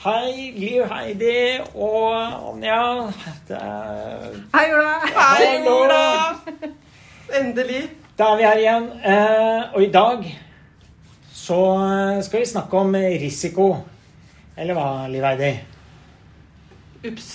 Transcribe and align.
Hei, 0.00 0.54
Liv 0.56 0.86
Heidi 0.88 1.60
og 1.76 2.14
Anja. 2.16 3.12
Det 3.44 3.56
er... 3.56 4.30
Hei, 4.54 4.68
Ola. 4.72 4.92
Hei. 5.12 5.48
Ola! 5.68 6.04
Endelig. 7.36 7.82
Da 8.16 8.30
er 8.30 8.38
vi 8.38 8.46
her 8.46 8.60
igjen. 8.62 8.86
Eh, 9.04 9.74
og 9.74 9.82
i 9.84 9.90
dag 9.92 10.22
så 11.36 11.58
skal 12.24 12.40
vi 12.40 12.48
snakke 12.48 12.80
om 12.80 12.96
risiko. 12.96 13.66
Eller 14.56 14.78
hva, 14.78 14.86
Liv 15.12 15.26
Heidi? 15.28 15.50
Ups. 17.10 17.28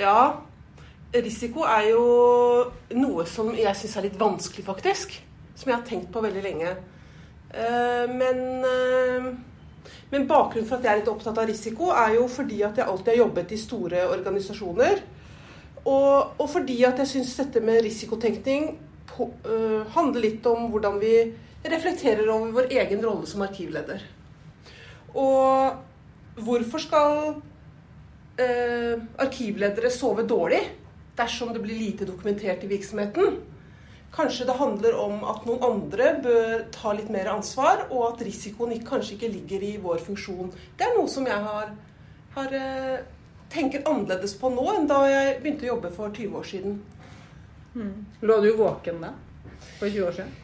Ja, 0.00 0.14
risiko 1.12 1.66
er 1.68 1.90
jo 1.90 2.06
noe 2.96 3.26
som 3.28 3.50
jeg 3.52 3.74
syns 3.76 3.98
er 4.00 4.06
litt 4.08 4.16
vanskelig, 4.22 4.64
faktisk. 4.70 5.12
Som 5.52 5.74
jeg 5.74 5.76
har 5.76 5.84
tenkt 5.92 6.08
på 6.16 6.24
veldig 6.24 6.46
lenge. 6.48 6.72
Eh, 7.52 8.08
men, 8.16 8.64
eh, 8.64 9.28
men 10.10 10.26
bakgrunnen 10.28 10.68
for 10.68 10.78
at 10.78 10.86
jeg 10.86 10.92
er 10.92 11.00
litt 11.00 11.10
opptatt 11.10 11.38
av 11.40 11.48
risiko, 11.50 11.90
er 11.94 12.16
jo 12.16 12.26
fordi 12.30 12.62
at 12.66 12.78
jeg 12.78 12.86
alltid 12.86 13.12
har 13.12 13.22
jobbet 13.24 13.54
i 13.54 13.60
store 13.60 14.04
organisasjoner. 14.12 15.02
Og, 15.86 16.36
og 16.42 16.46
fordi 16.50 16.80
at 16.86 17.00
jeg 17.02 17.12
syns 17.12 17.34
dette 17.38 17.62
med 17.62 17.82
risikotenkning 17.86 18.72
på, 19.10 19.28
uh, 19.46 19.82
handler 19.94 20.24
litt 20.24 20.46
om 20.50 20.68
hvordan 20.72 20.98
vi 21.02 21.14
reflekterer 21.66 22.28
over 22.30 22.54
vår 22.54 22.72
egen 22.74 23.02
rolle 23.04 23.26
som 23.30 23.44
arkivleder. 23.46 24.02
Og 25.16 26.40
hvorfor 26.46 26.82
skal 26.82 27.12
uh, 27.36 28.94
arkivledere 29.22 29.92
sove 29.94 30.26
dårlig 30.28 30.62
dersom 31.16 31.54
det 31.54 31.62
blir 31.64 31.78
lite 31.80 32.08
dokumentert 32.08 32.66
i 32.66 32.72
virksomheten? 32.74 33.38
Kanskje 34.14 34.46
det 34.48 34.56
handler 34.56 34.94
om 34.96 35.24
at 35.28 35.44
noen 35.48 35.64
andre 35.66 36.12
bør 36.24 36.62
ta 36.72 36.94
litt 36.96 37.10
mer 37.12 37.28
ansvar, 37.32 37.88
og 37.90 38.12
at 38.12 38.22
risikoen 38.24 38.72
kanskje 38.86 39.16
ikke 39.16 39.32
ligger 39.34 39.66
i 39.66 39.74
vår 39.82 40.00
funksjon. 40.06 40.52
Det 40.78 40.86
er 40.86 40.94
noe 40.96 41.10
som 41.10 41.26
jeg 41.28 41.42
har, 41.48 41.74
har 42.36 42.56
eh, 42.56 43.04
tenker 43.52 43.84
annerledes 43.84 44.36
på 44.40 44.50
nå 44.54 44.66
enn 44.72 44.88
da 44.88 45.02
jeg 45.10 45.36
begynte 45.42 45.66
å 45.66 45.72
jobbe 45.74 45.92
for 45.94 46.14
20 46.14 46.40
år 46.40 46.48
siden. 46.48 46.78
Lå 48.24 48.40
du 48.40 48.50
våken 48.56 49.02
da? 49.04 49.12
For 49.78 49.88
20 49.88 50.06
år 50.08 50.16
siden? 50.16 50.34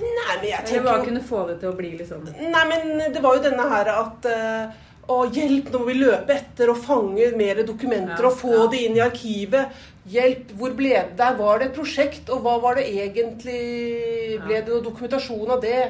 Nei, 0.00 0.34
men 0.40 0.46
jeg 0.48 0.64
tenker... 0.64 0.80
Eller 0.80 0.86
hva 0.86 1.04
kunne 1.04 1.22
få 1.24 1.40
det 1.48 1.58
til 1.60 1.70
å 1.70 1.76
bli 1.76 1.90
liksom 1.98 2.28
Nei, 2.28 2.62
men 2.70 3.12
det 3.12 3.20
var 3.24 3.36
jo 3.36 3.42
denne 3.44 3.66
her 3.68 3.90
at 3.92 4.28
eh, 4.28 4.78
Å, 5.08 5.22
hjelp, 5.32 5.70
nå 5.72 5.78
må 5.80 5.86
vi 5.88 5.94
løpe 6.02 6.34
etter 6.34 6.68
og 6.68 6.80
fange 6.84 7.30
mer 7.38 7.62
dokumenter 7.64 8.26
Ja, 8.26 8.28
og 8.28 8.34
få 8.36 8.52
ja. 8.52 8.66
det 8.74 8.80
inn 8.84 8.98
i 8.98 9.00
arkivet. 9.00 9.78
Hjelp, 10.08 10.50
hvor 10.60 10.74
ble 10.76 10.90
det 10.96 11.16
der? 11.16 11.38
Var 11.38 11.58
det 11.62 11.70
et 11.70 11.78
prosjekt, 11.78 12.28
og 12.32 12.42
hva 12.44 12.58
var 12.60 12.76
det 12.76 12.84
egentlig? 12.92 13.62
Ble 14.44 14.60
det 14.60 14.68
noe 14.68 14.84
dokumentasjon 14.84 15.54
av 15.56 15.62
det? 15.64 15.80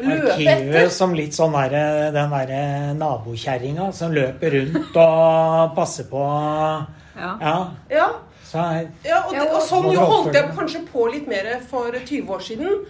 Løpe 0.00 0.32
Arkivet 0.32 0.62
etter. 0.70 0.88
som 0.92 1.12
litt 1.16 1.34
sånn 1.36 1.52
der, 1.52 1.74
den 2.14 2.30
derre 2.32 2.60
nabokjerringa 2.96 3.90
som 3.92 4.12
løper 4.16 4.54
rundt 4.56 4.96
og 4.96 5.74
passer 5.76 6.06
på 6.08 6.22
Ja. 7.20 7.34
Ja. 7.40 7.56
Ja, 7.90 8.06
Så 8.46 8.62
ja, 9.04 9.18
og, 9.26 9.34
det, 9.34 9.44
og 9.50 9.60
sånn 9.66 9.90
jo 9.92 10.00
holdt 10.08 10.34
jeg 10.34 10.52
kanskje 10.56 10.80
på 10.88 11.04
litt 11.12 11.28
mer 11.28 11.50
for 11.68 11.92
20 11.92 12.32
år 12.32 12.40
siden. 12.46 12.80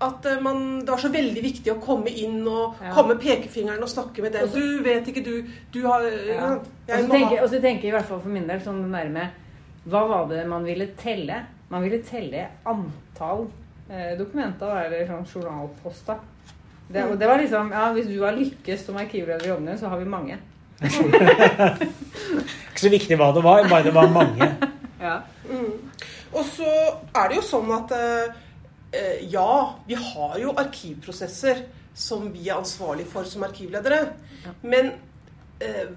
At 0.00 0.24
eh, 0.26 0.38
man, 0.40 0.80
det 0.80 0.88
var 0.94 0.98
så 1.02 1.10
veldig 1.12 1.42
viktig 1.44 1.72
å 1.74 1.80
komme 1.84 2.08
inn 2.08 2.38
og 2.48 2.78
Ja. 2.80 2.94
komme 2.96 3.16
pekefingeren 3.20 3.82
og 3.84 3.88
snakke 3.92 4.22
med 4.24 4.32
den. 4.32 4.46
Også, 4.48 4.54
Du 4.56 4.82
vet 4.86 5.08
ikke, 5.12 5.24
du, 5.24 5.44
du 5.74 5.80
har 5.86 6.02
Ja. 6.08 6.54
Og 6.54 6.66
jeg 6.88 7.04
så 7.04 7.06
ha- 7.06 7.12
tenker, 7.18 7.42
og 7.42 7.48
så 7.50 7.60
tenker 7.60 7.82
jeg 7.82 7.92
i 7.92 7.96
hvert 7.98 8.08
fall 8.08 8.20
for 8.20 8.28
min 8.32 8.46
del 8.48 8.60
sånn 8.64 8.82
det 8.82 8.90
nærme 8.90 9.28
Hva 9.88 10.02
var 10.08 10.28
det 10.28 10.46
man 10.48 10.64
ville 10.64 10.86
telle? 10.96 11.42
Man 11.70 11.82
ville 11.82 12.02
telle 12.02 12.46
antall 12.66 13.46
eh, 13.90 14.16
dokumenter 14.18 14.84
eller 14.86 15.06
sånn 15.06 15.26
journalposter. 15.34 16.16
Det, 16.90 17.04
det 17.20 17.28
var 17.28 17.38
liksom 17.38 17.70
Ja, 17.70 17.92
hvis 17.94 18.06
du 18.08 18.16
har 18.24 18.32
lykkes 18.32 18.86
som 18.86 18.96
arkivleder 18.96 19.44
i 19.46 19.48
jobben 19.52 19.78
så 19.78 19.88
har 19.88 19.98
vi 19.98 20.04
mange. 20.10 20.38
ikke 21.60 22.80
så 22.80 22.90
viktig 22.92 23.16
hva 23.20 23.30
det 23.36 23.42
var, 23.44 23.66
bare 23.70 23.84
det 23.84 23.94
var 23.94 24.08
mange. 24.12 24.50
Ja. 25.00 25.14
Mm. 25.48 25.78
Og 26.36 26.44
så 26.44 26.66
er 27.16 27.30
det 27.30 27.36
jo 27.38 27.42
sånn 27.46 27.70
at 27.72 27.92
eh, 27.96 28.26
eh, 28.28 28.34
ja, 29.30 29.50
vi 29.86 29.94
har 29.94 30.38
jo 30.42 30.54
arkivprosesser 30.58 31.60
som 31.94 32.30
vi 32.32 32.48
er 32.48 32.58
ansvarlig 32.58 33.06
for 33.10 33.28
som 33.28 33.44
arkivledere. 33.46 34.00
Ja. 34.44 34.54
Men 34.62 34.92
eh, 35.60 35.90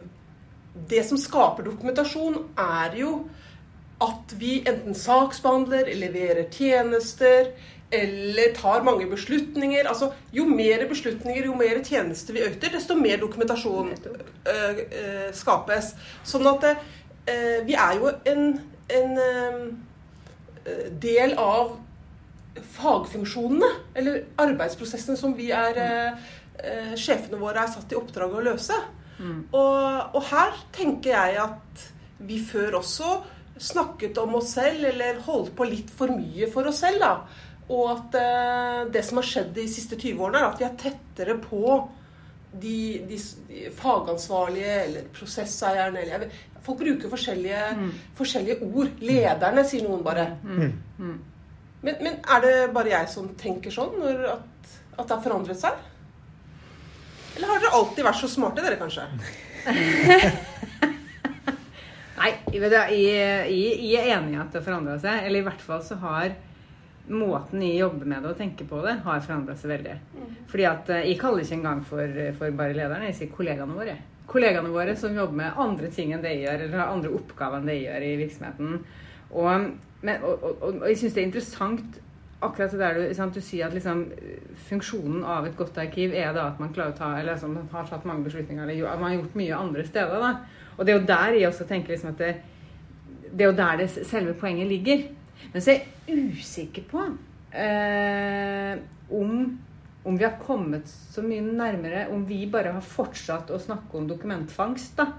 det 0.89 1.03
som 1.07 1.19
skaper 1.21 1.65
dokumentasjon, 1.67 2.39
er 2.57 2.97
jo 2.99 3.13
at 4.03 4.33
vi 4.39 4.57
enten 4.67 4.97
saksbehandler, 4.97 5.93
leverer 5.95 6.49
tjenester 6.51 7.53
eller 7.93 8.55
tar 8.57 8.83
mange 8.83 9.05
beslutninger. 9.07 9.87
Altså, 9.87 10.11
jo 10.33 10.47
mer 10.49 10.87
beslutninger, 10.89 11.45
jo 11.45 11.55
mer 11.55 11.83
tjenester 11.85 12.33
vi 12.33 12.43
øyter, 12.43 12.73
desto 12.73 12.97
mer 12.97 13.21
dokumentasjon 13.21 13.93
eh, 13.93 14.81
eh, 14.81 15.29
skapes. 15.33 15.93
Sånn 16.25 16.49
at 16.51 16.67
eh, 16.73 17.61
vi 17.67 17.77
er 17.77 17.99
jo 18.01 18.11
en, 18.33 18.47
en 18.97 19.23
eh, 19.27 20.87
del 21.05 21.37
av 21.37 21.77
fagfunksjonene, 22.61 23.69
eller 23.97 24.23
arbeidsprosessene 24.41 25.17
som 25.17 25.33
vi 25.37 25.49
er 25.55 25.79
eh, 25.81 26.25
eh, 26.63 26.91
Sjefene 26.99 27.39
våre 27.41 27.63
er 27.65 27.71
satt 27.73 27.91
i 27.91 27.97
oppdrag 27.97 28.35
å 28.37 28.43
løse. 28.45 28.77
Mm. 29.19 29.39
Og, 29.53 30.15
og 30.17 30.23
her 30.31 30.53
tenker 30.75 31.13
jeg 31.15 31.39
at 31.43 31.87
vi 32.23 32.39
før 32.45 32.79
også 32.79 33.15
snakket 33.63 34.17
om 34.17 34.35
oss 34.39 34.53
selv, 34.57 34.85
eller 34.89 35.19
holdt 35.25 35.53
på 35.57 35.65
litt 35.69 35.91
for 35.93 36.13
mye 36.13 36.47
for 36.53 36.69
oss 36.69 36.81
selv. 36.83 36.99
da. 37.03 37.11
Og 37.73 37.83
at 37.93 38.15
eh, 38.19 38.79
det 38.93 39.03
som 39.07 39.19
har 39.21 39.27
skjedd 39.29 39.53
de 39.55 39.67
siste 39.71 39.95
20 39.99 40.23
årene, 40.25 40.41
er 40.41 40.49
at 40.49 40.61
vi 40.61 40.67
er 40.67 40.79
tettere 40.81 41.37
på 41.41 41.61
de, 42.53 42.77
de, 43.09 43.17
de 43.49 43.69
fagansvarlige 43.73 44.73
eller 44.87 45.07
prosesseierne 45.15 46.01
eller 46.05 46.27
Folk 46.63 46.77
bruker 46.79 47.09
forskjellige, 47.11 47.61
Mm. 47.75 47.89
forskjellige 48.15 48.55
ord. 48.63 48.91
Lederne, 49.03 49.65
sier 49.67 49.83
noen 49.83 49.99
bare. 50.05 50.29
Mm. 50.47 51.17
Mm. 51.83 51.89
Men, 51.89 51.95
men 51.99 52.19
er 52.23 52.41
det 52.43 52.73
bare 52.73 52.93
jeg 52.93 53.09
som 53.11 53.27
tenker 53.39 53.73
sånn, 53.73 53.99
at, 54.07 54.71
at 54.95 55.03
det 55.03 55.15
har 55.17 55.23
forandret 55.23 55.59
seg? 55.59 55.73
Eller 57.35 57.49
har 57.49 57.59
dere 57.59 57.75
alltid 57.75 58.05
vært 58.05 58.21
så 58.21 58.29
smarte, 58.31 58.63
dere, 58.63 58.79
kanskje? 58.79 59.07
Nei, 62.23 62.31
jeg, 62.53 62.61
jeg, 62.63 63.99
er 63.99 64.13
enig 64.15 64.35
i 64.35 64.39
at 64.39 64.53
det 64.53 64.61
har 64.61 64.65
forandra 64.65 64.95
seg. 65.01 65.25
Eller 65.25 65.41
i 65.41 65.47
hvert 65.47 65.63
fall 65.65 65.81
så 65.83 65.97
har 65.99 66.35
måten 67.11 67.63
jeg 67.65 67.81
jobber 67.81 68.07
med 68.07 68.23
det 68.23 68.31
og 68.31 68.39
tenker 68.39 68.67
på 68.69 68.79
det, 68.85 68.93
har 69.03 69.23
forandra 69.25 69.57
seg 69.59 69.73
veldig. 69.73 69.95
Fordi 70.51 70.65
at 70.69 70.91
eh, 70.93 71.07
Jeg 71.09 71.19
kaller 71.19 71.43
ikke 71.43 71.57
engang 71.57 71.81
for, 71.83 72.19
for 72.37 72.55
bare 72.55 72.77
lederne, 72.77 73.09
jeg 73.09 73.17
sier 73.17 73.33
kollegaene 73.33 73.75
våre. 73.75 73.97
Kollegaene 74.29 74.71
våre 74.71 74.95
som 74.95 75.17
jobber 75.17 75.41
med 75.41 75.59
andre 75.59 75.89
ting 75.91 76.13
enn 76.13 76.23
det 76.23 76.37
jeg 76.37 76.45
gjør, 76.45 76.67
eller 76.67 76.79
har 76.79 76.93
andre 76.93 77.11
oppgaver 77.17 77.59
enn 77.59 77.67
det 77.67 77.79
jeg 77.81 77.89
gjør 77.89 78.05
i 78.07 78.13
virksomheten. 78.21 78.77
Og, 79.33 79.69
men, 80.01 80.23
og, 80.23 80.43
og, 80.43 80.63
og 80.81 80.87
jeg 80.89 80.99
syns 81.01 81.15
det 81.15 81.23
er 81.23 81.29
interessant 81.31 81.99
akkurat 82.43 82.73
det 82.73 82.79
der 82.79 82.97
du, 82.97 83.03
sant, 83.15 83.35
du 83.35 83.43
sier 83.43 83.67
at 83.67 83.75
liksom, 83.75 84.05
funksjonen 84.67 85.23
av 85.23 85.47
et 85.47 85.55
godt 85.57 85.77
arkiv 85.81 86.15
er 86.17 86.33
da 86.35 86.49
at 86.51 86.61
man 86.61 86.73
klarer 86.75 86.93
å 86.93 86.97
ta, 86.97 87.11
eller 87.19 87.35
altså, 87.35 87.49
har 87.71 87.89
tatt 87.89 88.07
mange 88.09 88.27
beslutninger, 88.27 88.65
eller 88.65 88.89
at 88.91 89.01
man 89.01 89.11
har 89.11 89.19
gjort 89.21 89.37
mye 89.39 89.59
andre 89.59 89.85
steder. 89.87 90.23
da. 90.23 90.33
Og 90.77 90.85
det 90.85 90.93
er 90.93 90.99
jo 90.99 91.09
der 91.11 91.37
jeg 91.37 91.49
også 91.49 91.67
tenker 91.69 91.93
liksom 91.93 92.13
at 92.13 92.23
det, 92.23 92.31
det 93.31 93.45
er 93.45 93.51
jo 93.51 93.59
der 93.59 93.83
det 93.83 93.89
selve 93.95 94.33
poenget 94.37 94.67
ligger. 94.71 95.05
Men 95.53 95.63
så 95.63 95.73
er 95.73 95.83
jeg 96.07 96.31
usikker 96.33 96.87
på 96.89 97.03
eh, 97.53 98.73
om, 99.13 99.33
om 100.03 100.17
vi 100.19 100.25
har 100.25 100.39
kommet 100.41 100.87
så 100.87 101.23
mye 101.25 101.43
nærmere 101.43 102.05
Om 102.13 102.23
vi 102.29 102.45
bare 102.51 102.71
har 102.75 102.85
fortsatt 102.85 103.51
å 103.51 103.59
snakke 103.61 103.97
om 103.97 104.07
dokumentfangst. 104.09 104.97
da. 104.97 105.11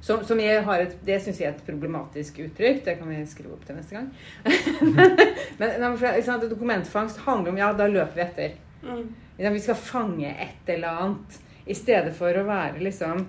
Som, 0.00 0.24
som 0.24 0.40
et, 0.40 0.96
Det 1.04 1.18
syns 1.20 1.40
jeg 1.40 1.50
er 1.50 1.56
et 1.56 1.66
problematisk 1.66 2.40
uttrykk. 2.46 2.84
Det 2.84 2.96
kan 2.98 3.10
vi 3.10 3.18
skrive 3.28 3.52
opp 3.56 3.66
til 3.68 3.76
neste 3.76 3.98
gang. 3.98 4.08
men, 5.60 5.74
men 5.82 5.98
sant, 6.24 6.46
Dokumentfangst 6.48 7.20
handler 7.26 7.52
om 7.52 7.60
ja, 7.60 7.72
da 7.76 7.88
løper 7.90 8.16
vi 8.16 8.24
etter. 8.24 8.56
Mm. 8.80 9.04
Vi 9.40 9.60
skal 9.60 9.76
fange 9.76 10.32
et 10.32 10.72
eller 10.72 11.04
annet. 11.04 11.36
I 11.66 11.76
stedet 11.76 12.14
for 12.16 12.34
å 12.34 12.46
være 12.48 12.80
liksom 12.82 13.26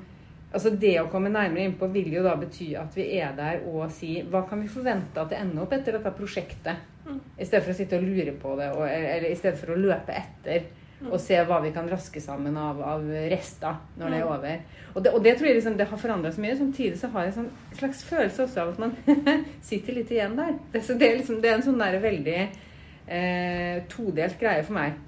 Altså 0.52 0.74
Det 0.76 0.97
å 1.00 1.08
komme 1.08 1.29
nærmere 1.32 1.64
innpå 1.64 1.88
vil 1.94 2.09
jo 2.12 2.26
da 2.26 2.34
bety 2.35 2.74
at 2.76 2.96
vi 2.97 3.06
er 3.24 3.32
der 3.38 3.62
og 3.70 3.85
si 3.96 4.17
hva 4.28 4.41
kan 4.50 4.59
vi 4.59 4.67
forvente 4.67 5.22
at 5.22 5.32
det 5.32 5.38
ender 5.40 5.64
opp 5.64 5.72
etter 5.78 5.96
dette 5.96 6.12
prosjektet? 6.17 6.82
Mm. 7.06 7.22
I 7.38 7.47
stedet 7.47 7.64
for 7.64 7.72
å 7.72 7.78
sitte 7.78 7.96
og 7.96 8.03
lure 8.03 8.34
på 8.35 8.58
det, 8.59 8.67
og, 8.76 8.84
eller 8.84 9.29
i 9.29 9.38
stedet 9.40 9.62
for 9.62 9.72
å 9.72 9.79
løpe 9.79 10.12
etter 10.12 10.67
og 11.09 11.18
se 11.22 11.38
hva 11.48 11.58
vi 11.64 11.72
kan 11.74 11.88
raske 11.90 12.22
sammen 12.22 12.58
av, 12.59 12.82
av 12.86 13.06
rester 13.32 13.80
når 13.98 14.14
det 14.14 14.18
er 14.20 14.28
over. 14.28 14.66
Og 14.94 15.03
det, 15.03 15.14
og 15.16 15.24
det 15.26 15.36
tror 15.38 15.50
jeg 15.50 15.58
liksom, 15.58 15.78
det 15.80 15.88
har 15.90 16.02
forandra 16.02 16.32
så 16.34 16.44
mye. 16.44 16.58
Samtidig 16.59 17.00
så 17.00 17.09
har 17.14 17.26
jeg 17.26 17.34
en 17.34 17.38
sånn 17.40 17.78
slags 17.80 18.03
følelse 18.06 18.46
også 18.46 18.64
av 18.64 18.74
at 18.74 18.82
man 18.84 18.96
sitter 19.70 19.98
litt 19.98 20.12
igjen 20.14 20.36
der. 20.38 20.58
Det, 20.74 20.84
så 20.86 20.98
det, 21.00 21.08
er 21.08 21.22
liksom, 21.22 21.40
det 21.42 21.52
er 21.52 21.58
en 21.58 21.66
sånn 21.66 21.82
der 21.82 21.98
veldig 22.03 22.40
eh, 22.42 23.78
todelt 23.92 24.38
greie 24.42 24.66
for 24.68 24.78
meg. 24.78 25.00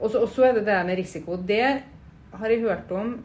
Og 0.00 0.10
så 0.12 0.24
og 0.24 0.30
så 0.32 0.48
er 0.48 0.56
det 0.56 0.64
det 0.64 0.72
der 0.72 0.88
med 0.88 0.98
risiko. 1.00 1.38
Det 1.38 1.66
har 2.36 2.52
jeg 2.52 2.64
hørt 2.64 2.90
om 2.92 3.18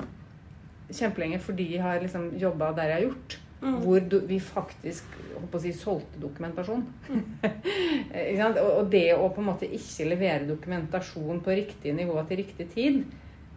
kjempelenge 0.91 1.39
fordi 1.41 1.73
jeg 1.75 1.83
har 1.83 2.03
liksom 2.03 2.33
jobba 2.39 2.73
der 2.77 2.91
jeg 2.91 2.99
har 2.99 3.07
gjort. 3.09 3.39
Mm. 3.61 3.75
Hvor 3.83 4.05
du, 4.09 4.15
vi 4.25 4.39
faktisk 4.41 5.17
å 5.41 5.59
si, 5.61 5.73
solgte 5.77 6.21
dokumentasjon. 6.21 6.81
Ikke 7.13 8.39
sant? 8.39 8.61
og, 8.61 8.71
og 8.79 8.87
det 8.93 9.07
å 9.13 9.27
på 9.29 9.43
en 9.43 9.49
måte 9.51 9.69
ikke 9.69 10.07
levere 10.09 10.47
dokumentasjon 10.49 11.43
på 11.45 11.57
riktig 11.59 11.93
nivå 11.97 12.15
til 12.25 12.41
riktig 12.41 12.67
tid, 12.73 13.03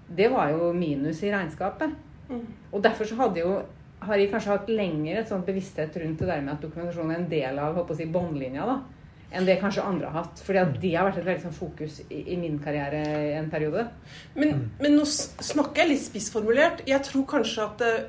det 0.05 0.29
var 0.33 0.53
jo 0.53 0.75
minus 0.77 1.23
i 1.25 1.33
regnskapet. 1.33 1.95
Mm. 2.29 2.45
Og 2.73 2.85
derfor 2.85 3.09
så 3.09 3.17
hadde 3.23 3.41
jo 3.41 3.55
har 4.05 4.21
jeg 4.21 4.29
kanskje 4.33 4.53
hatt 4.53 4.69
lenger 4.69 5.21
et 5.21 5.31
sånt 5.31 5.47
bevissthet 5.49 5.95
rundt 6.03 6.21
det 6.21 6.29
der 6.29 6.43
med 6.45 6.56
at 6.56 6.65
dokumentasjon 6.65 7.12
er 7.12 7.23
en 7.23 7.31
del 7.31 7.61
av 7.62 7.79
håper 7.79 7.95
å 7.95 7.99
si, 7.99 8.09
båndlinja. 8.12 8.67
da, 8.69 9.05
enn 9.35 9.47
det 9.49 9.59
kanskje 9.61 9.85
andre 9.85 10.11
har 10.11 10.25
hatt. 10.25 10.43
Fordi 10.47 10.61
at 10.61 10.75
det 10.83 10.93
har 10.95 11.09
vært 11.09 11.23
et 11.23 11.29
veldig 11.29 11.45
sånn 11.47 11.56
fokus 11.56 12.01
i, 12.06 12.21
i 12.35 12.37
min 12.41 12.59
karriere 12.62 13.01
en 13.39 13.49
periode. 13.53 13.87
Men, 14.37 14.69
men 14.83 14.99
nå 14.99 15.06
snakker 15.09 15.83
jeg 15.83 15.93
litt 15.95 16.05
spissformulert. 16.05 16.85
Jeg 16.89 17.03
tror 17.09 17.27
kanskje 17.35 17.67
at, 17.67 17.85
eh, 17.87 18.05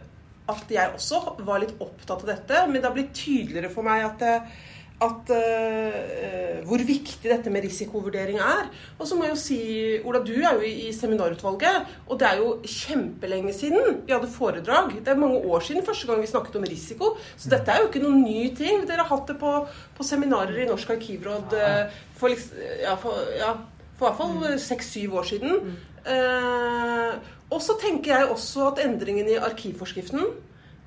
at 0.51 0.71
jeg 0.71 0.93
også 0.93 1.41
var 1.45 1.61
litt 1.63 1.75
opptatt 1.81 2.21
av 2.21 2.31
dette, 2.35 2.63
men 2.69 2.79
det 2.79 2.87
har 2.87 2.95
blitt 2.95 3.13
tydeligere 3.17 3.71
for 3.73 3.85
meg 3.87 4.03
at, 4.05 4.23
eh, 4.25 4.63
at 5.05 5.31
uh, 5.33 6.59
hvor 6.63 6.79
viktig 6.87 7.27
dette 7.27 7.51
med 7.51 7.65
risikovurdering 7.65 8.37
er. 8.39 8.69
Og 8.95 9.09
så 9.09 9.17
må 9.17 9.25
jeg 9.25 9.33
jo 9.33 9.39
si, 9.41 9.57
Ola, 10.07 10.21
du 10.23 10.31
er 10.37 10.55
jo 10.55 10.69
i 10.69 10.93
seminarutvalget, 10.95 11.89
og 12.07 12.21
det 12.21 12.29
er 12.29 12.39
jo 12.39 12.53
kjempelenge 12.61 13.51
siden 13.57 13.99
vi 14.05 14.13
hadde 14.13 14.31
foredrag. 14.31 14.93
Det 15.01 15.11
er 15.11 15.19
mange 15.19 15.41
år 15.41 15.65
siden 15.65 15.85
første 15.87 16.07
gang 16.07 16.21
vi 16.23 16.29
snakket 16.31 16.55
om 16.61 16.69
risiko, 16.69 17.15
så 17.35 17.51
dette 17.51 17.73
er 17.73 17.81
jo 17.81 17.89
ikke 17.89 18.05
noen 18.05 18.23
ny 18.23 18.47
ting. 18.55 18.85
Dere 18.87 19.03
har 19.03 19.11
hatt 19.11 19.33
det 19.33 19.39
på, 19.41 19.55
på 19.97 20.07
seminarer 20.07 20.61
i 20.63 20.69
Norsk 20.69 20.95
arkivråd 20.95 21.57
eh, 21.59 21.99
for, 22.15 22.47
ja, 22.85 22.95
for, 23.01 23.35
ja, 23.35 23.51
for 23.97 24.05
i 24.05 24.13
hvert 24.13 24.21
fall 24.21 24.63
seks-syv 24.69 25.19
år 25.19 25.27
siden. 25.33 25.75
Eh, 26.05 27.13
og 27.53 27.61
så 27.61 27.77
tenker 27.81 28.15
jeg 28.15 28.33
også 28.33 28.71
at 28.71 28.83
endringen 28.85 29.29
i 29.29 29.37
arkivforskriften, 29.37 30.25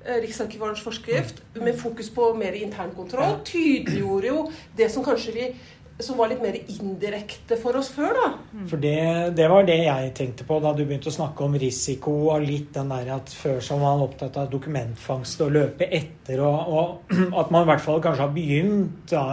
eh, 0.05 0.21
Riksarkivarens 0.23 0.83
forskrift, 0.83 1.43
med 1.55 1.77
fokus 1.79 2.09
på 2.09 2.33
mer 2.37 2.57
internkontroll, 2.59 3.39
tydeliggjorde 3.45 4.27
jo 4.27 4.45
det 4.77 4.91
som 4.91 5.03
kanskje 5.03 5.35
vi 5.35 5.51
som 5.99 6.17
var 6.17 6.29
litt 6.31 6.41
mer 6.41 6.55
indirekte 6.55 7.57
for 7.59 7.75
oss 7.75 7.89
før, 7.91 8.13
da. 8.15 8.27
For 8.71 8.79
det, 8.79 9.35
det 9.35 9.47
var 9.51 9.65
det 9.67 9.75
jeg 9.81 10.13
tenkte 10.15 10.45
på 10.47 10.59
da 10.63 10.71
du 10.75 10.85
begynte 10.85 11.11
å 11.11 11.15
snakke 11.15 11.43
om 11.43 11.57
risiko 11.59 12.13
og 12.31 12.45
litt 12.45 12.71
den 12.77 12.93
der 12.93 13.11
at 13.17 13.33
før 13.35 13.59
så 13.63 13.75
var 13.75 13.97
man 13.97 14.05
opptatt 14.07 14.39
av 14.39 14.47
dokumentfangst 14.51 15.43
og 15.43 15.51
løpe 15.57 15.89
etter, 15.91 16.39
og, 16.45 16.71
og 16.71 17.13
at 17.41 17.51
man 17.51 17.65
i 17.65 17.71
hvert 17.73 17.83
fall 17.83 17.99
kanskje 18.03 18.25
har 18.25 18.35
begynt 18.35 19.11
da, 19.11 19.27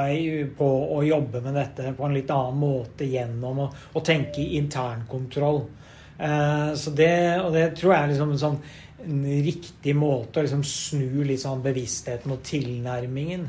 på 0.58 0.70
å 0.98 1.00
jobbe 1.06 1.44
med 1.46 1.58
dette 1.60 1.94
på 1.94 2.08
en 2.08 2.18
litt 2.18 2.34
annen 2.34 2.58
måte 2.58 3.06
gjennom 3.06 3.66
å, 3.66 3.70
å 3.70 4.04
tenke 4.04 4.42
internkontroll. 4.58 5.62
Eh, 5.62 5.85
så 6.16 6.90
det, 6.96 7.14
og 7.42 7.50
det 7.52 7.66
tror 7.76 7.92
jeg 7.92 8.02
er 8.02 8.12
liksom 8.12 8.30
en 8.32 8.40
sånn 8.40 8.60
en 9.06 9.22
riktig 9.44 9.94
måte 9.96 10.40
å 10.40 10.46
liksom 10.46 10.64
snu 10.66 11.22
litt 11.26 11.42
sånn 11.42 11.62
bevisstheten 11.64 12.32
og 12.34 12.42
tilnærmingen. 12.46 13.46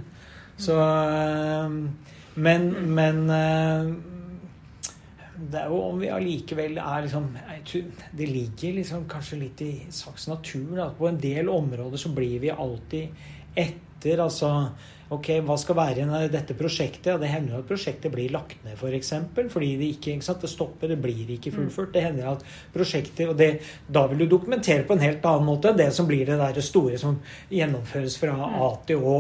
Så 0.57 0.77
eh, 0.77 1.79
Men, 2.37 2.67
men 2.93 3.23
eh, 3.33 3.87
det 5.37 5.61
er 5.61 5.71
jo 5.71 5.79
om 5.87 5.99
vi 6.01 6.09
allikevel 6.09 6.77
er 6.81 7.03
liksom 7.05 7.27
Det 8.17 8.27
ligger 8.29 8.77
liksom 8.77 9.07
kanskje 9.09 9.39
litt 9.41 9.61
i 9.65 9.71
saks 9.93 10.27
natur 10.29 10.81
at 10.85 10.97
på 10.97 11.09
en 11.09 11.19
del 11.21 11.49
områder 11.49 12.01
så 12.01 12.13
blir 12.13 12.39
vi 12.45 12.53
alltid 12.53 13.09
etter. 13.55 13.83
Altså 14.05 14.49
ok, 15.09 15.27
hva 15.47 15.55
skal 15.59 15.77
være 15.77 16.03
i 16.03 16.29
dette 16.31 16.55
prosjektet? 16.57 17.07
Ja, 17.13 17.15
det 17.19 17.29
hender 17.31 17.55
jo 17.55 17.61
at 17.63 17.69
prosjektet 17.69 18.11
blir 18.11 18.31
lagt 18.33 18.59
ned, 18.65 18.73
f.eks. 18.75 18.81
For 18.81 18.97
eksempel, 18.97 19.49
fordi 19.49 19.69
det 19.79 19.89
ikke, 19.95 20.17
ikke 20.17 20.27
sant, 20.27 20.43
det 20.43 20.51
stopper, 20.51 20.91
det 20.91 20.99
blir 21.01 21.31
ikke 21.37 21.53
fullført. 21.55 21.93
Det 21.95 22.03
hender 22.03 22.29
at 22.33 22.45
prosjekter 22.73 23.31
Og 23.31 23.37
det, 23.39 23.49
da 23.87 24.05
vil 24.11 24.23
du 24.23 24.27
dokumentere 24.35 24.83
på 24.87 24.97
en 24.97 25.05
helt 25.05 25.25
annen 25.25 25.47
måte 25.47 25.71
enn 25.71 25.79
det 25.79 25.89
som 25.95 26.07
blir 26.09 26.27
det 26.27 26.37
der 26.39 26.61
store 26.61 26.99
som 26.99 27.19
gjennomføres 27.49 28.19
fra 28.19 28.35
A 28.35 28.71
til 28.87 29.03
Å. 29.03 29.17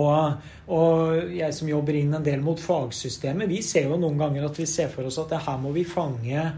Og 0.75 1.35
jeg 1.37 1.53
som 1.55 1.71
jobber 1.71 1.99
inn 1.99 2.15
en 2.19 2.25
del 2.25 2.43
mot 2.43 2.59
fagsystemet, 2.59 3.47
vi 3.49 3.63
ser 3.63 3.87
jo 3.87 3.99
noen 3.99 4.19
ganger 4.19 4.49
at 4.49 4.59
vi 4.59 4.67
ser 4.67 4.91
for 4.91 5.07
oss 5.07 5.21
at 5.23 5.31
det 5.31 5.45
her 5.47 5.61
må 5.61 5.71
vi 5.75 5.87
fange 5.87 6.49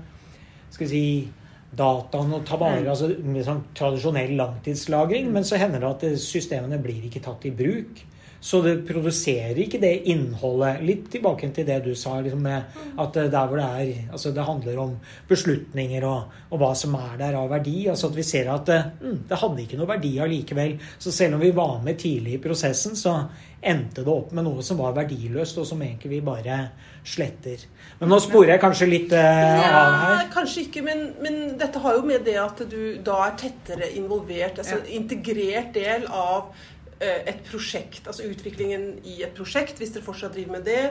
skal 0.69 0.85
vi 0.85 0.89
si, 0.89 1.29
dataen 1.77 2.33
og 2.33 2.45
ta 2.47 2.57
vare 2.59 2.87
altså 2.89 3.11
med 3.21 3.45
sånn 3.45 3.61
tradisjonell 3.77 4.33
langtidslagring, 4.39 5.29
men 5.33 5.45
så 5.45 5.59
hender 5.61 5.83
det 5.83 5.91
at 5.91 6.21
systemene 6.23 6.79
blir 6.81 7.05
ikke 7.05 7.21
tatt 7.25 7.45
i 7.45 7.53
bruk. 7.53 8.01
Så 8.41 8.61
det 8.63 8.85
produserer 8.87 9.57
ikke 9.59 9.81
det 9.81 9.91
innholdet 10.07 10.79
Litt 10.87 11.09
tilbake 11.11 11.49
til 11.51 11.65
det 11.67 11.81
du 11.83 11.91
sa, 11.95 12.21
liksom 12.23 12.39
med 12.45 12.77
at 12.95 13.17
det 13.17 13.25
der 13.33 13.49
hvor 13.51 13.59
det 13.59 13.65
er 13.65 14.13
Altså 14.13 14.31
det 14.31 14.45
handler 14.47 14.79
om 14.79 14.93
beslutninger 15.27 16.05
og, 16.07 16.31
og 16.49 16.61
hva 16.61 16.71
som 16.77 16.95
er 16.95 17.17
der 17.19 17.35
av 17.35 17.49
verdi. 17.51 17.81
Altså 17.91 18.07
at 18.07 18.15
vi 18.15 18.23
ser 18.23 18.47
at 18.53 18.65
det, 18.69 18.79
mm, 19.01 19.19
det 19.27 19.41
hadde 19.43 19.65
ikke 19.65 19.79
noe 19.81 19.91
verdi 19.91 20.13
allikevel. 20.23 20.77
Så 20.97 21.11
selv 21.11 21.35
om 21.35 21.43
vi 21.43 21.51
var 21.51 21.81
med 21.83 21.99
tidlig 21.99 22.37
i 22.37 22.41
prosessen, 22.43 22.95
så 22.95 23.17
endte 23.59 24.05
det 24.07 24.13
opp 24.13 24.31
med 24.31 24.45
noe 24.47 24.63
som 24.63 24.79
var 24.79 24.93
verdiløst, 24.95 25.57
og 25.59 25.65
som 25.67 25.81
egentlig 25.83 26.13
vi 26.13 26.21
bare 26.23 26.61
sletter. 27.03 27.65
Men 27.99 28.13
nå 28.13 28.19
sporer 28.23 28.53
jeg 28.53 28.61
kanskje 28.63 28.87
litt 28.87 29.11
eh, 29.11 29.67
av 29.67 29.97
her. 29.99 30.15
Ja, 30.15 30.25
kanskje 30.31 30.63
ikke, 30.69 30.83
men, 30.85 31.09
men 31.19 31.39
dette 31.59 31.81
har 31.83 31.97
jo 31.99 32.05
med 32.07 32.23
det 32.23 32.37
at 32.39 32.63
du 32.71 32.79
da 33.03 33.19
er 33.27 33.35
tettere 33.41 33.91
involvert, 33.99 34.61
altså 34.63 34.79
Ja. 34.79 34.87
integrert 34.95 35.73
del 35.75 36.07
av 36.07 36.53
eh, 36.53 36.77
et 36.99 37.43
prosjekt, 37.47 38.07
altså 38.07 38.27
utviklingen 38.27 38.99
i 39.07 39.21
et 39.23 39.35
prosjekt, 39.37 39.77
hvis 39.79 39.93
dere 39.95 40.03
fortsatt 40.03 40.33
driver 40.35 40.57
med 40.57 40.65
det, 40.67 40.81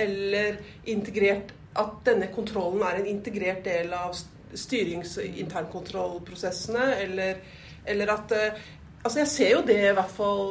eller 0.00 0.56
integrert 0.88 1.52
at 1.78 1.98
denne 2.06 2.30
kontrollen 2.32 2.82
er 2.82 3.00
en 3.00 3.10
integrert 3.10 3.64
del 3.66 3.92
av 3.92 4.16
styrings- 4.56 5.18
og 5.20 5.38
internkontrollprosessene, 5.44 6.86
eller, 7.04 7.40
eller 7.86 8.16
at 8.16 8.36
eh, 8.38 8.66
Altså, 8.98 9.20
jeg 9.20 9.28
ser 9.30 9.50
jo 9.52 9.60
det 9.62 9.76
i 9.78 9.92
hvert 9.94 10.10
fall 10.10 10.48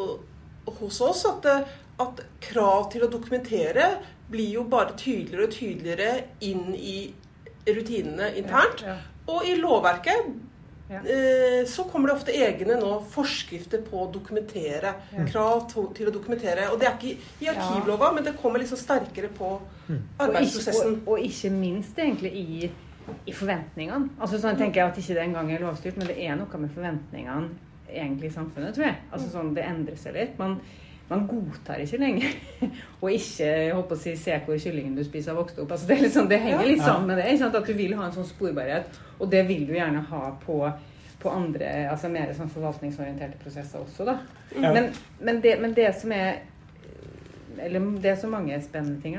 hos 0.80 1.02
oss, 1.04 1.26
at, 1.28 1.46
eh, 1.52 1.74
at 2.00 2.22
krav 2.42 2.86
til 2.94 3.04
å 3.04 3.10
dokumentere 3.12 3.90
blir 4.32 4.54
jo 4.56 4.64
bare 4.72 4.96
tydeligere 4.98 5.48
og 5.48 5.52
tydeligere 5.52 6.14
inn 6.48 6.70
i 6.74 6.96
rutinene 7.68 8.32
internt. 8.40 8.86
Ja, 8.88 8.96
Og 9.28 9.44
i 9.46 9.58
lovverket 9.60 10.32
Ja. 10.90 11.02
eh, 11.04 11.66
så 11.68 11.84
kommer 11.92 12.08
det 12.08 12.16
ofte 12.16 12.32
egne 12.32 12.78
nå 12.80 12.94
forskrifter 13.12 13.82
på 13.84 14.06
å 14.06 14.10
dokumentere. 14.14 14.94
Krav 15.32 15.66
to, 15.72 15.88
til 15.98 16.08
å 16.08 16.14
dokumentere. 16.16 16.70
Og 16.72 16.80
det 16.80 16.88
er 16.88 16.96
ikke 16.96 17.18
i 17.44 17.50
arkivlova, 17.52 18.14
men 18.16 18.24
det 18.24 18.38
kommer 18.40 18.64
liksom 18.64 18.80
sterkere 18.80 19.28
på 19.36 19.50
Og 19.58 19.62
ikke, 19.92 20.24
arbeidsprosessen. 20.28 21.02
og, 21.06 21.14
og 21.18 21.20
ikke 21.28 21.52
minst 21.52 22.00
egentlig 22.00 22.32
i, 22.40 22.72
i 23.28 23.36
forventningene. 23.36 24.10
Altså 24.20 24.40
sånn 24.40 24.58
tenker 24.60 24.82
jeg 24.82 24.92
at 24.94 24.98
ikke 25.04 25.16
det 25.20 25.24
engang 25.28 25.52
er 25.52 25.64
lovstyrt, 25.64 25.98
men 26.00 26.08
det 26.08 26.18
er 26.24 26.36
noe 26.40 26.64
med 26.64 26.72
forventningene 26.76 27.50
egentlig 27.88 28.32
i 28.32 28.36
samfunnet, 28.36 28.74
tror 28.76 28.90
jeg. 28.90 28.98
Altså 29.12 29.30
sånn, 29.32 29.54
Det 29.56 29.64
endrer 29.64 29.96
seg 30.00 30.16
litt. 30.16 30.38
Man, 30.40 30.58
man 31.08 31.24
godtar 31.28 31.80
ikke 31.84 32.00
lenger 32.02 32.34
og 33.02 33.14
ikke 33.14 33.52
håper 33.78 33.96
å 33.96 34.00
si, 34.02 34.16
se 34.20 34.36
hvor 34.44 34.60
kyllingen 34.60 34.98
du 34.98 35.04
spiser, 35.06 35.32
har 35.32 35.40
vokst 35.40 35.62
opp. 35.64 35.72
Altså, 35.72 35.88
det, 35.88 36.12
sånn, 36.12 36.28
det 36.32 36.42
henger 36.44 36.68
litt 36.68 36.84
sammen 36.84 37.14
med 37.14 37.22
det. 37.22 37.30
At 37.48 37.58
du 37.70 37.74
vil 37.78 37.96
ha 37.96 38.10
en 38.10 38.16
sånn 38.16 38.28
sporbarhet, 38.28 39.00
og 39.18 39.32
det 39.32 39.46
vil 39.48 39.64
du 39.70 39.74
gjerne 39.78 40.04
ha 40.10 40.22
på, 40.44 40.60
på 41.22 41.32
andre, 41.32 41.72
altså 41.94 42.12
mer 42.12 42.36
sånn 42.36 42.52
forvaltningsorienterte 42.52 43.40
prosesser 43.42 43.82
også, 43.86 44.08
da. 44.10 44.20
Ja. 44.56 44.74
Men, 44.76 44.92
men, 45.22 45.42
det, 45.44 45.58
men 45.64 45.74
det 45.78 45.90
som 46.00 46.14
er 46.16 46.44
eller 47.58 47.82
det 48.02 48.12
er 48.12 48.20
så 48.22 48.28
mange 48.30 48.60
spennende 48.62 49.02
ting. 49.02 49.16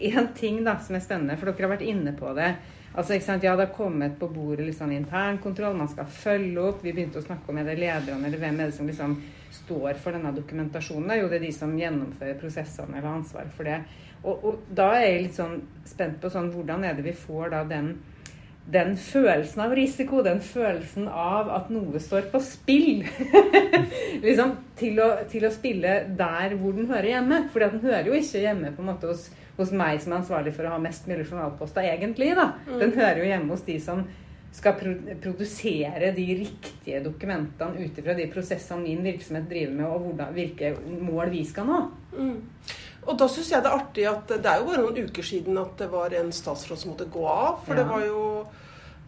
Én 0.00 0.32
ting 0.34 0.64
da, 0.66 0.78
som 0.82 0.96
er 0.98 1.04
spennende, 1.04 1.36
for 1.38 1.46
dere 1.50 1.68
har 1.68 1.76
vært 1.76 1.86
inne 1.86 2.10
på 2.18 2.32
det. 2.34 2.48
Altså, 2.94 3.14
ikke 3.14 3.26
sant? 3.26 3.44
Ja, 3.44 3.56
Det 3.56 3.68
har 3.68 3.74
kommet 3.74 4.18
på 4.18 4.28
bordet 4.32 4.66
litt 4.66 4.78
sånn 4.78 4.94
internkontroll, 4.96 5.76
man 5.76 5.90
skal 5.92 6.08
følge 6.10 6.64
opp. 6.70 6.82
Vi 6.82 6.92
begynte 6.92 7.20
å 7.20 7.26
snakke 7.26 7.52
om 7.52 7.60
er 7.60 7.68
det 7.68 7.78
lederne 7.78 8.26
eller 8.26 8.42
hvem 8.42 8.60
er 8.60 8.70
det 8.70 8.78
som 8.78 8.88
liksom 8.88 9.16
står 9.54 10.00
for 10.02 10.16
denne 10.16 10.32
dokumentasjonen. 10.36 11.16
Jo, 11.20 11.28
det 11.28 11.40
er 11.40 11.46
de 11.46 11.54
som 11.54 11.78
gjennomfører 11.78 12.38
prosessene 12.40 12.96
eller 12.96 13.08
har 13.08 13.18
ansvaret 13.20 13.54
for 13.56 13.68
det. 13.68 13.80
Og, 14.24 14.44
og 14.44 14.62
da 14.74 14.92
er 14.96 15.06
jeg 15.06 15.26
litt 15.28 15.38
sånn 15.38 15.58
spent 15.86 16.18
på 16.22 16.30
sånn, 16.32 16.50
hvordan 16.54 16.84
er 16.84 16.96
det 16.98 17.06
vi 17.06 17.16
får 17.16 17.52
da 17.54 17.64
den 17.68 17.92
den 18.68 18.96
følelsen 19.00 19.62
av 19.64 19.72
risiko, 19.72 20.20
den 20.22 20.42
følelsen 20.44 21.06
av 21.08 21.48
at 21.56 21.70
noe 21.72 22.00
står 22.04 22.26
på 22.32 22.40
spill, 22.44 23.06
liksom, 24.26 24.52
til, 24.76 25.00
å, 25.00 25.08
til 25.30 25.46
å 25.48 25.52
spille 25.54 25.94
der 26.18 26.56
hvor 26.60 26.76
den 26.76 26.90
hører 26.90 27.08
hjemme. 27.14 27.38
For 27.52 27.64
den 27.64 27.80
hører 27.80 28.10
jo 28.10 28.18
ikke 28.18 28.42
hjemme 28.44 28.74
på 28.76 28.84
en 28.84 28.90
måte 28.90 29.08
hos, 29.08 29.30
hos 29.58 29.72
meg 29.74 30.00
som 30.00 30.12
er 30.14 30.20
ansvarlig 30.22 30.54
for 30.56 30.68
å 30.68 30.72
ha 30.76 30.78
mest 30.78 31.06
mulig 31.10 31.26
journalposter, 31.28 31.82
egentlig. 31.82 32.34
da. 32.38 32.52
Den 32.78 32.92
hører 32.96 33.18
jo 33.22 33.28
hjemme 33.32 33.50
hos 33.56 33.66
de 33.66 33.78
som 33.82 34.04
skal 34.58 34.72
pro 34.78 34.94
produsere 35.20 36.08
de 36.16 36.24
riktige 36.38 37.02
dokumentene 37.04 37.84
ut 37.84 37.98
ifra 38.00 38.14
de 38.16 38.24
prosessene 38.32 38.80
min 38.82 39.02
virksomhet 39.04 39.44
driver 39.50 39.74
med, 39.76 39.86
og 39.86 40.00
hvordan, 40.06 40.32
hvilke 40.34 40.70
mål 41.04 41.30
vi 41.34 41.42
skal 41.44 41.66
nå. 41.68 41.80
Og 43.08 43.18
da 43.20 43.28
syns 43.28 43.50
jeg 43.52 43.62
det 43.62 43.70
er 43.70 43.76
artig 43.78 44.06
at 44.08 44.32
det 44.32 44.46
er 44.48 44.58
jo 44.62 44.66
bare 44.70 44.82
noen 44.86 45.04
uker 45.08 45.22
siden 45.24 45.58
at 45.60 45.76
det 45.80 45.90
var 45.92 46.12
en 46.16 46.32
statsråd 46.34 46.80
som 46.80 46.90
måtte 46.94 47.06
gå 47.12 47.26
av. 47.28 47.60
For 47.66 47.74
Ja. 47.74 47.82
det 47.82 47.86
var 47.90 48.06
jo 48.06 48.46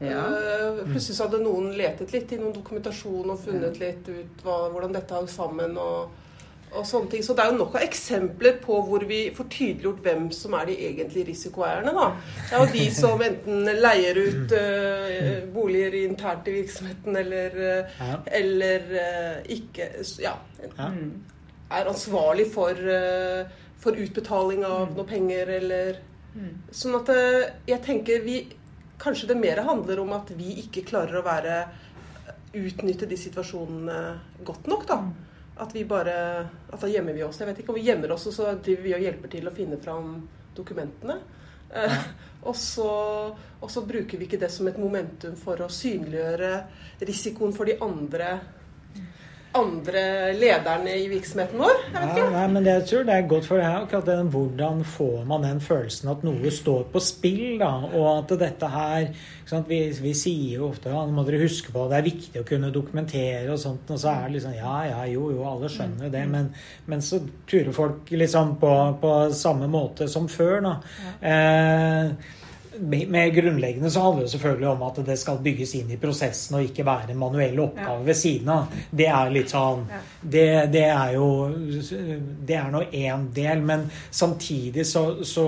Ja. 0.00 0.22
øh, 0.28 0.84
Plutselig 0.88 1.16
så 1.16 1.26
hadde 1.28 1.42
noen 1.44 1.72
letet 1.76 2.12
litt 2.12 2.32
i 2.32 2.36
noen 2.38 2.54
dokumentasjon 2.54 3.30
og 3.30 3.38
funnet 3.38 3.78
litt 3.80 4.08
ut 4.08 4.42
hva, 4.44 4.70
hvordan 4.72 4.92
dette 4.94 5.12
hang 5.14 5.26
sammen. 5.28 5.76
og 5.76 6.08
og 6.72 6.86
sånne 6.86 7.10
ting. 7.10 7.22
Så 7.24 7.34
det 7.34 7.44
er 7.44 7.50
jo 7.52 7.58
nok 7.58 7.74
av 7.74 7.82
eksempler 7.82 8.58
på 8.62 8.76
hvor 8.86 9.04
vi 9.08 9.30
får 9.34 9.48
tydeliggjort 9.50 10.02
hvem 10.04 10.28
som 10.32 10.54
er 10.54 10.66
de 10.70 10.76
egentlige 10.88 11.26
risikoeierne. 11.30 11.92
da. 11.96 12.06
Det 12.50 12.52
er 12.56 12.64
jo 12.64 12.72
de 12.78 12.84
som 12.94 13.22
enten 13.26 13.64
leier 13.80 14.20
ut 14.20 14.52
uh, 14.54 15.48
boliger 15.54 15.96
internt 16.04 16.46
i 16.48 16.54
virksomheten, 16.60 17.16
eller, 17.16 17.50
uh, 17.58 17.98
Ja. 18.00 18.20
eller 18.26 18.80
uh, 18.94 19.42
ikke 19.48 19.88
Ja. 20.20 20.36
Ja. 20.78 20.88
Mm. 20.88 21.22
Er 21.70 21.84
ansvarlig 21.86 22.46
for, 22.52 22.74
for 23.78 23.92
utbetaling 23.92 24.64
av 24.64 24.88
Mm. 24.88 24.96
noe 24.96 25.04
penger, 25.06 25.46
eller 25.48 25.94
Mm. 26.34 26.54
Sånn 26.70 26.94
at 26.94 27.08
jeg 27.66 27.82
tenker 27.82 28.20
vi 28.22 28.46
Kanskje 29.00 29.26
det 29.28 29.36
mer 29.36 29.62
handler 29.64 29.98
om 30.00 30.12
at 30.12 30.28
vi 30.36 30.60
ikke 30.62 30.84
klarer 30.86 31.16
å 31.18 31.24
være 31.24 31.64
utnytte 32.54 33.06
de 33.08 33.16
situasjonene 33.16 34.20
godt 34.44 34.66
nok, 34.68 34.86
da. 34.86 34.98
At 35.56 35.74
vi 35.74 35.84
bare 35.84 36.14
at 36.70 36.80
da 36.80 36.88
gjemmer 36.88 37.16
vi 37.16 37.24
oss. 37.26 37.40
Jeg 37.40 37.50
vet 37.50 37.62
ikke 37.62 37.74
om 37.74 37.80
vi 37.80 37.88
gjemmer 37.88 38.14
oss, 38.14 38.28
og 38.30 38.36
så 38.36 38.54
driver 38.62 38.86
vi 38.86 38.94
og 38.96 39.04
hjelper 39.04 39.32
til 39.34 39.48
å 39.50 39.54
finne 39.54 39.80
fram 39.82 40.14
dokumentene. 40.56 41.18
Eh, 41.74 41.98
og, 42.48 42.56
så, 42.56 42.90
og 43.60 43.70
så 43.70 43.82
bruker 43.86 44.18
vi 44.18 44.26
ikke 44.26 44.40
det 44.40 44.50
som 44.52 44.68
et 44.70 44.78
momentum 44.80 45.36
for 45.38 45.60
å 45.62 45.70
synliggjøre 45.70 46.54
risikoen 47.06 47.54
for 47.56 47.68
de 47.68 47.76
andre 47.84 48.32
andre 49.56 50.02
lederne 50.38 50.92
i 50.94 51.08
virksomheten 51.10 51.58
vår? 51.58 51.76
Jeg 51.88 51.94
vet 51.96 52.10
ikke. 52.12 52.22
Ja, 52.22 52.30
nei, 52.36 52.46
men 52.54 52.66
det, 52.66 52.74
jeg 52.76 52.86
tror 52.90 53.06
det 53.08 53.16
er 53.16 53.28
godt 53.32 53.48
for 53.48 53.58
deg 53.58 53.68
akkurat 53.80 54.06
den, 54.06 54.30
hvordan 54.30 54.84
får 54.86 55.24
man 55.30 55.46
den 55.46 55.62
følelsen 55.64 56.12
at 56.12 56.24
noe 56.26 56.52
står 56.54 56.84
på 56.92 57.02
spill, 57.02 57.44
da, 57.62 57.70
og 57.90 58.08
at 58.12 58.34
dette 58.44 58.70
her 58.70 59.08
vi, 59.66 59.80
vi, 59.98 60.14
sier 60.14 60.60
jo 60.60 60.68
ofte 60.68 60.92
ja, 60.92 61.02
må 61.10 61.24
dere 61.26 61.40
huske 61.42 61.72
på 61.74 61.88
det 61.90 61.98
er 61.98 62.06
viktig 62.06 62.42
å 62.42 62.46
kunne 62.46 62.70
dokumentere 62.74 63.50
og 63.50 63.58
sånt, 63.58 63.90
og 63.90 63.98
så 63.98 64.12
er 64.12 64.28
det 64.28 64.36
liksom 64.36 64.54
ja, 64.54 64.76
ja, 64.86 65.00
jo, 65.10 65.30
jo, 65.34 65.46
alle 65.50 65.70
skjønner 65.72 66.12
det, 66.12 66.26
men, 66.30 66.52
men 66.86 67.02
så 67.02 67.18
turer 67.50 67.72
folk 67.74 68.12
liksom 68.14 68.54
på, 68.62 68.74
på 69.02 69.14
samme 69.34 69.66
måte 69.70 70.06
som 70.10 70.30
før, 70.30 70.60
da. 70.68 70.76
Eh, 71.32 72.38
mer 72.80 73.28
grunnleggende 73.28 73.90
så 73.90 74.00
handler 74.00 74.26
det 74.26 74.32
selvfølgelig 74.34 74.68
om 74.68 74.82
at 74.86 75.00
det 75.06 75.16
skal 75.20 75.40
bygges 75.44 75.74
inn 75.78 75.90
i 75.92 75.98
prosessen 76.00 76.56
og 76.58 76.66
ikke 76.66 76.86
være 76.86 77.12
en 77.12 77.20
manuell 77.20 77.60
oppgave 77.66 77.98
ja. 78.00 78.06
ved 78.06 78.18
siden 78.18 78.52
av. 78.54 78.76
Det 78.90 79.08
er 79.10 79.32
litt 79.34 79.52
sånn 79.52 79.84
Det, 80.20 80.46
det 80.72 80.84
er 80.86 81.14
jo 81.16 81.28
Det 82.46 82.56
er 82.56 82.70
nå 82.72 82.82
én 82.92 83.26
del, 83.36 83.64
men 83.66 83.86
samtidig 84.10 84.86
så, 84.88 85.04
så, 85.24 85.46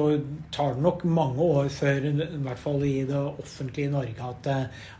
tar 0.53 0.75
det 0.77 0.85
nok 0.85 1.05
mange 1.05 1.43
år 1.43 1.69
før, 1.73 2.09
i 2.09 2.43
hvert 2.45 2.61
fall 2.61 2.83
i 2.85 3.05
det 3.09 3.19
offentlige 3.19 3.93
Norge, 3.93 4.31
at, 4.33 4.49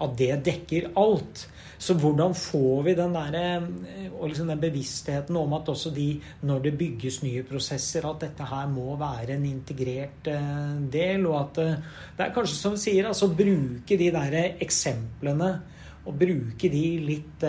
at 0.01 0.15
det 0.19 0.31
dekker 0.47 0.93
alt. 1.01 1.47
Så 1.83 1.97
hvordan 1.99 2.35
får 2.39 2.83
vi 2.87 2.95
den, 2.95 3.15
der, 3.17 3.35
eh, 3.35 4.13
liksom 4.29 4.51
den 4.53 4.61
bevisstheten 4.63 5.37
om 5.37 5.57
at 5.57 5.69
også 5.73 5.91
de, 5.91 6.21
når 6.47 6.61
det 6.63 6.79
bygges 6.79 7.23
nye 7.25 7.43
prosesser, 7.43 8.07
at 8.07 8.21
dette 8.23 8.47
her 8.47 8.69
må 8.71 8.95
være 9.01 9.35
en 9.35 9.49
integrert 9.49 10.31
eh, 10.31 10.77
del, 10.93 11.27
og 11.27 11.41
at 11.41 11.63
eh, 11.65 11.81
det 12.19 12.27
er 12.27 12.37
kanskje 12.37 12.59
som 12.61 12.77
vi 12.77 12.85
sier, 12.85 13.09
altså 13.11 13.33
bruke 13.35 13.99
de 13.99 14.13
der 14.15 14.39
eksemplene 14.63 15.51
og 16.07 16.15
bruke 16.19 16.71
de 16.71 16.87
litt, 17.03 17.45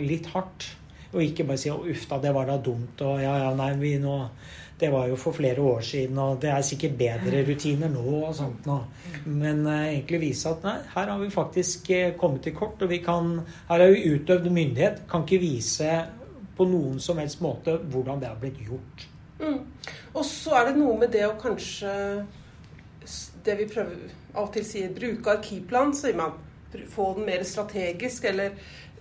litt 0.00 0.28
hardt. 0.32 0.70
Og 1.10 1.24
ikke 1.24 1.44
bare 1.48 1.60
si 1.60 1.72
uff 1.72 2.06
da, 2.08 2.20
det 2.22 2.30
var 2.32 2.46
da 2.48 2.56
dumt', 2.62 3.00
og 3.04 3.18
ja, 3.20 3.32
ja, 3.42 3.50
nei, 3.56 3.72
vi 3.80 3.96
nå 4.00 4.14
det 4.80 4.88
var 4.92 5.08
jo 5.10 5.16
for 5.20 5.36
flere 5.36 5.60
år 5.60 5.80
siden, 5.84 6.18
og 6.18 6.40
det 6.42 6.50
er 6.50 6.64
sikkert 6.64 6.96
bedre 6.98 7.42
rutiner 7.46 7.90
nå 7.92 8.04
og 8.20 8.34
sånt 8.36 8.66
nå. 8.68 8.78
Men 9.26 9.62
eh, 9.68 9.90
egentlig 9.94 10.22
vise 10.24 10.50
at 10.50 10.64
nei, 10.64 10.76
her 10.94 11.12
har 11.12 11.20
vi 11.20 11.30
faktisk 11.34 11.90
eh, 11.94 12.14
kommet 12.20 12.44
til 12.46 12.56
kort, 12.56 12.80
og 12.80 12.90
vi 12.90 13.02
kan 13.04 13.40
Her 13.68 13.84
har 13.84 13.92
vi 13.92 14.14
utøvd 14.14 14.50
myndighet. 14.50 15.02
Kan 15.10 15.26
ikke 15.26 15.42
vise 15.42 15.90
på 16.56 16.66
noen 16.68 17.00
som 17.00 17.20
helst 17.20 17.40
måte 17.44 17.76
hvordan 17.92 18.20
det 18.20 18.28
har 18.28 18.40
blitt 18.40 18.60
gjort. 18.66 19.06
Mm. 19.40 19.60
Og 20.14 20.24
så 20.26 20.56
er 20.58 20.70
det 20.70 20.78
noe 20.80 20.98
med 21.00 21.12
det 21.14 21.24
å 21.24 21.36
kanskje 21.40 21.92
Det 23.40 23.54
vi 23.56 23.64
prøver 23.64 24.10
av 24.34 24.44
og 24.44 24.50
til 24.54 24.64
sier, 24.68 24.90
bruke 24.94 25.32
arkivplan, 25.32 25.94
sier 25.96 26.16
man. 26.18 26.36
Få 26.92 27.14
den 27.16 27.26
mer 27.26 27.42
strategisk, 27.48 28.28
eller 28.30 28.52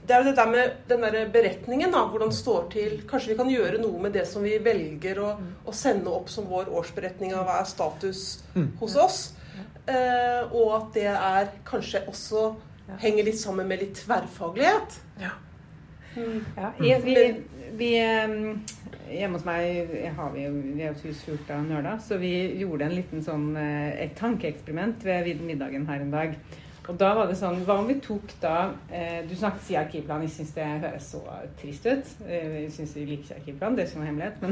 det 0.09 0.15
er 0.15 0.23
jo 0.23 0.29
det 0.31 0.37
der 0.39 0.47
med 0.49 0.77
den 0.89 1.03
der 1.05 1.27
beretningen, 1.29 1.91
da, 1.93 1.99
hvordan 2.09 2.31
det 2.31 2.37
står 2.39 2.63
til. 2.73 2.95
Kanskje 3.09 3.35
vi 3.35 3.37
kan 3.37 3.51
gjøre 3.51 3.81
noe 3.81 4.01
med 4.01 4.15
det 4.17 4.23
som 4.25 4.41
vi 4.41 4.55
velger 4.65 5.19
å, 5.21 5.33
å 5.69 5.73
sende 5.75 6.09
opp 6.09 6.31
som 6.33 6.47
vår 6.49 6.71
årsberetning 6.79 7.35
av 7.37 7.45
hva 7.45 7.59
er 7.61 7.67
status 7.69 8.23
mm. 8.55 8.71
hos 8.79 8.95
oss. 8.97 9.19
Eh, 9.85 10.41
og 10.49 10.73
at 10.79 10.89
det 10.97 11.05
er 11.11 11.51
kanskje 11.67 12.01
også 12.09 12.47
henger 13.03 13.27
litt 13.29 13.37
sammen 13.37 13.69
med 13.69 13.83
litt 13.83 13.99
tverrfaglighet. 14.01 14.97
Ja. 15.21 15.35
Mm. 16.15 16.39
ja 16.57 16.71
vi, 17.05 17.13
vi, 17.77 17.91
hjemme 19.13 19.37
hos 19.37 19.45
meg 19.45 19.93
har 20.17 20.31
vi, 20.33 20.47
vi 20.71 20.87
er 20.87 20.95
et 20.95 21.03
hus 21.05 21.21
fullt 21.27 21.53
av 21.53 21.67
nerder, 21.69 22.01
så 22.01 22.17
vi 22.17 22.33
gjorde 22.63 22.89
en 22.89 22.97
liten 22.97 23.21
sånn, 23.25 23.51
eh, 23.61 23.93
et 24.07 24.17
tankeeksperiment 24.17 25.05
ved 25.05 25.29
middagen 25.45 25.85
her 25.89 26.01
en 26.01 26.17
dag. 26.17 26.33
Og 26.87 26.97
da 26.97 27.11
var 27.17 27.27
det 27.29 27.35
sånn 27.37 27.59
Hva 27.67 27.75
om 27.81 27.87
vi 27.89 27.99
tok 28.01 28.31
da 28.41 28.71
eh, 28.89 29.19
Du 29.27 29.35
snakket 29.37 29.65
si 29.67 29.77
arkivplan. 29.77 30.23
Jeg 30.25 30.33
syns 30.33 30.55
det 30.55 30.65
høres 30.85 31.11
så 31.13 31.21
trist 31.59 31.85
ut. 31.85 32.11
Eh, 32.25 32.63
jeg 32.63 32.71
syns 32.73 32.95
vi 32.97 33.05
liker 33.11 33.27
ikke 33.27 33.39
arkivplan. 33.41 33.77
Det 33.77 33.83
er 33.83 33.91
ikke 33.91 34.01
noe 34.01 34.09
hemmelighet, 34.09 34.41
men, 34.41 34.51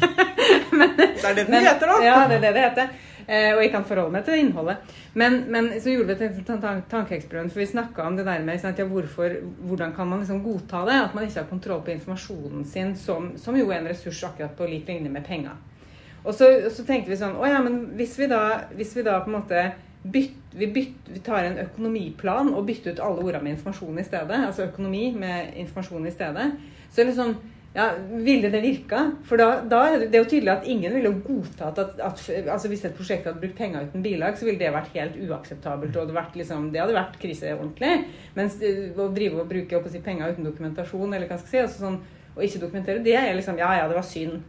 men 0.78 0.96
Det 0.96 1.24
er 1.24 1.38
det 1.40 1.46
den 1.48 1.58
heter, 1.58 1.90
da. 1.90 1.98
Ja, 2.04 2.16
det 2.30 2.38
er 2.38 2.46
det 2.46 2.54
det 2.54 2.64
heter. 2.68 2.96
Eh, 3.26 3.50
og 3.56 3.62
jeg 3.64 3.70
kan 3.74 3.86
forholde 3.88 4.14
meg 4.14 4.26
til 4.26 4.38
innholdet. 4.38 4.96
Men, 5.18 5.40
men 5.50 5.70
så 5.82 5.90
gjorde 5.90 6.14
vi 6.14 6.28
et 6.28 6.50
tankeeksperiment, 6.90 7.52
for 7.52 7.62
vi 7.64 7.70
snakka 7.72 8.06
om 8.06 8.18
det 8.18 8.26
der 8.28 8.44
med 8.46 8.60
sant, 8.62 8.78
ja, 8.78 8.86
hvorfor, 8.86 9.40
hvordan 9.66 9.94
kan 9.96 10.06
man 10.06 10.22
liksom 10.22 10.44
godta 10.44 10.84
det? 10.86 11.00
At 11.08 11.16
man 11.16 11.26
ikke 11.26 11.40
har 11.40 11.48
kontroll 11.50 11.82
på 11.82 11.96
informasjonen 11.96 12.66
sin, 12.68 12.94
som, 13.00 13.32
som 13.42 13.58
jo 13.58 13.70
er 13.72 13.80
en 13.80 13.90
ressurs 13.90 14.22
akkurat 14.28 14.54
på 14.54 14.68
lik 14.70 14.86
linje 14.92 15.10
med 15.10 15.26
penger. 15.26 15.56
Og 16.26 16.34
så, 16.34 16.46
og 16.66 16.72
så, 16.74 16.82
tenkte 16.86 17.12
vi 17.12 17.18
sånn 17.18 17.36
Å 17.38 17.46
ja, 17.46 17.58
men 17.62 17.76
hvis 17.98 18.16
vi 18.18 18.26
da, 18.30 18.42
hvis 18.74 18.96
vi 18.96 19.04
da 19.06 19.20
på 19.22 19.30
en 19.30 19.36
måte 19.38 19.60
bytt, 20.12 20.54
vi, 20.56 20.70
bytt, 20.72 21.10
vi, 21.10 21.20
tar 21.24 21.44
en 21.48 21.58
økonomiplan 21.66 22.54
og 22.54 22.64
bytter 22.68 22.96
ut 22.96 23.02
alle 23.04 23.24
ordene 23.24 23.44
med 23.44 23.56
informasjon 23.56 24.00
i 24.00 24.06
stedet. 24.06 24.40
Altså 24.48 24.68
økonomi 24.68 25.10
med 25.18 25.52
informasjon 25.64 26.08
i 26.08 26.14
stedet. 26.14 26.48
Så 26.94 27.04
liksom 27.04 27.36
ja, 27.76 27.90
Ville 28.08 28.48
det 28.48 28.60
virka? 28.64 29.02
For 29.28 29.36
da, 29.36 29.60
da, 29.68 29.82
er 29.92 30.06
det, 30.06 30.16
jo 30.16 30.24
tydelig 30.24 30.52
at 30.54 30.68
ingen 30.70 30.94
ville 30.96 31.10
godtatt 31.20 31.76
at, 31.82 31.98
at, 32.00 32.22
altså 32.48 32.70
Hvis 32.72 32.86
et 32.88 32.96
prosjekt 32.96 33.28
hadde 33.28 33.42
brukt 33.42 33.58
penger 33.58 33.84
uten 33.84 34.04
bilag, 34.04 34.38
så 34.38 34.48
ville 34.48 34.60
det 34.62 34.72
vært 34.72 34.94
helt 34.96 35.18
uakseptabelt. 35.26 35.96
og 35.96 36.08
Det, 36.08 36.16
vært 36.16 36.38
liksom, 36.40 36.70
det 36.72 36.80
hadde 36.80 36.96
vært 36.96 37.18
krise 37.20 37.52
ordentlig. 37.52 38.06
Mens 38.38 38.56
eh, 38.64 38.96
å 38.96 39.10
drive 39.12 39.42
og 39.42 39.50
bruke 39.50 39.82
si, 39.92 40.00
penger 40.04 40.32
uten 40.32 40.48
dokumentasjon, 40.48 41.12
eller 41.12 41.28
hva 41.28 41.36
skal 41.42 41.52
jeg 41.52 41.52
si, 41.52 41.66
altså 41.66 41.84
sånn, 41.84 42.00
og 42.36 42.44
ikke 42.44 42.62
dokumentere, 42.64 43.04
det 43.04 43.14
er 43.16 43.30
liksom 43.36 43.60
Ja, 43.60 43.70
ja, 43.78 43.84
det 43.88 43.96
var 43.96 44.08
synd. 44.08 44.40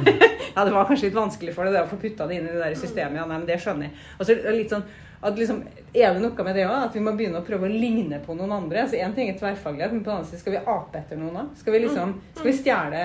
ja, 0.54 0.64
det 0.64 0.72
var 0.72 0.86
kanskje 0.88 1.08
litt 1.08 1.16
vanskelig 1.16 1.56
for 1.56 1.68
deg 1.68 1.86
å 1.86 1.88
få 1.88 1.98
putta 2.00 2.28
det 2.28 2.38
inn 2.38 2.46
i 2.48 2.52
det 2.52 2.60
der 2.62 2.76
systemet. 2.80 3.20
Ja, 3.20 3.26
nei, 3.28 3.40
men 3.40 3.48
det 3.48 3.58
skjønner 3.64 3.88
jeg. 3.88 3.96
Og 4.18 4.28
så 4.28 4.36
litt 4.52 4.72
sånn 4.72 4.84
at 5.24 5.38
liksom, 5.38 5.62
Er 5.94 6.14
det 6.14 6.20
noe 6.24 6.44
med 6.44 6.56
det 6.58 6.66
òg? 6.66 6.88
At 6.88 6.96
vi 6.96 7.02
må 7.04 7.14
begynne 7.16 7.40
å 7.40 7.46
prøve 7.46 7.68
å 7.68 7.72
ligne 7.72 8.18
på 8.24 8.34
noen 8.36 8.52
andre? 8.58 8.82
altså 8.84 8.98
Én 8.98 9.14
ting 9.16 9.30
er 9.30 9.38
tverrfaglighet, 9.38 9.94
men 9.94 10.02
på 10.04 10.10
den 10.10 10.18
andre 10.18 10.28
siden 10.28 10.42
skal 10.42 10.56
vi 10.56 10.62
ape 10.74 11.00
etter 11.00 11.20
noen 11.20 11.40
òg? 11.40 11.54
Skal 11.60 11.76
vi 11.76 11.80
liksom, 11.86 12.14
skal 12.34 12.50
vi 12.50 12.54
stjele, 12.58 13.02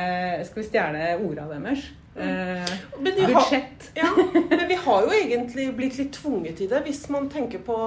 skal 0.49 0.61
vi 0.61 0.67
stjele 0.67 1.05
orda 1.23 1.47
deres? 1.53 1.85
Eh, 2.19 2.73
budsjett. 2.99 3.91
Har, 3.93 3.93
ja, 4.03 4.09
men 4.49 4.67
vi 4.67 4.75
har 4.75 5.05
jo 5.05 5.13
egentlig 5.15 5.69
blitt 5.77 5.99
litt 6.01 6.11
tvunget 6.17 6.59
i 6.65 6.67
det. 6.67 6.81
Hvis 6.87 7.05
man 7.13 7.29
tenker 7.31 7.61
på 7.63 7.77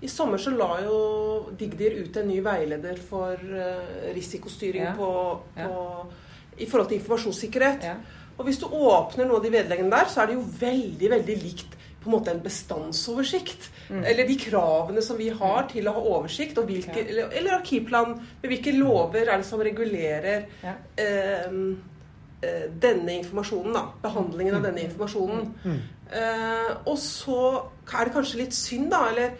I 0.00 0.08
sommer 0.08 0.40
så 0.40 0.50
la 0.56 0.70
jo 0.80 0.98
Digdir 1.60 1.98
ut 2.00 2.16
en 2.16 2.30
ny 2.30 2.38
veileder 2.40 2.96
for 3.04 3.36
uh, 3.36 4.08
risikostyring 4.16 4.86
ja. 4.86 4.94
På, 4.96 5.10
på, 5.54 5.82
i 6.56 6.66
forhold 6.66 6.88
til 6.88 6.98
informasjonssikkerhet. 6.98 7.84
Ja. 7.84 7.98
Og 8.40 8.48
hvis 8.48 8.58
du 8.62 8.66
åpner 8.66 9.28
noe 9.28 9.38
av 9.38 9.44
de 9.44 9.52
vedleggene 9.52 9.92
der, 9.92 10.08
så 10.08 10.22
er 10.22 10.30
det 10.30 10.38
jo 10.38 10.46
veldig, 10.62 11.10
veldig 11.12 11.36
likt 11.42 11.76
på 12.00 12.08
en 12.08 12.14
måte 12.14 12.32
en 12.32 12.42
bestandsoversikt. 12.42 13.70
Mm. 13.90 14.04
Eller 14.04 14.28
de 14.28 14.36
kravene 14.40 15.02
som 15.04 15.18
vi 15.18 15.28
har 15.28 15.68
til 15.70 15.88
å 15.88 15.94
ha 15.96 16.02
oversikt, 16.16 16.58
og 16.58 16.70
hvilke, 16.70 16.96
ja. 16.96 17.06
eller, 17.06 17.30
eller, 17.36 17.56
arkivplan. 17.58 18.16
Med 18.42 18.52
hvilke 18.54 18.74
lover 18.76 19.26
er 19.26 19.36
det 19.36 19.48
som 19.48 19.62
regulerer 19.64 20.46
ja. 20.64 20.74
eh, 20.96 21.46
eh 22.40 22.66
denne 22.80 23.18
informasjonen, 23.20 23.74
da. 23.76 23.84
Behandlingen 24.02 24.56
av 24.56 24.64
denne 24.64 24.86
informasjonen. 24.86 25.48
Mm. 25.64 25.80
Eh, 26.10 26.70
og 26.88 26.96
så 26.98 27.40
er 27.92 28.08
det 28.08 28.14
kanskje 28.16 28.40
litt 28.40 28.56
synd, 28.56 28.88
da, 28.94 29.04
eller 29.12 29.36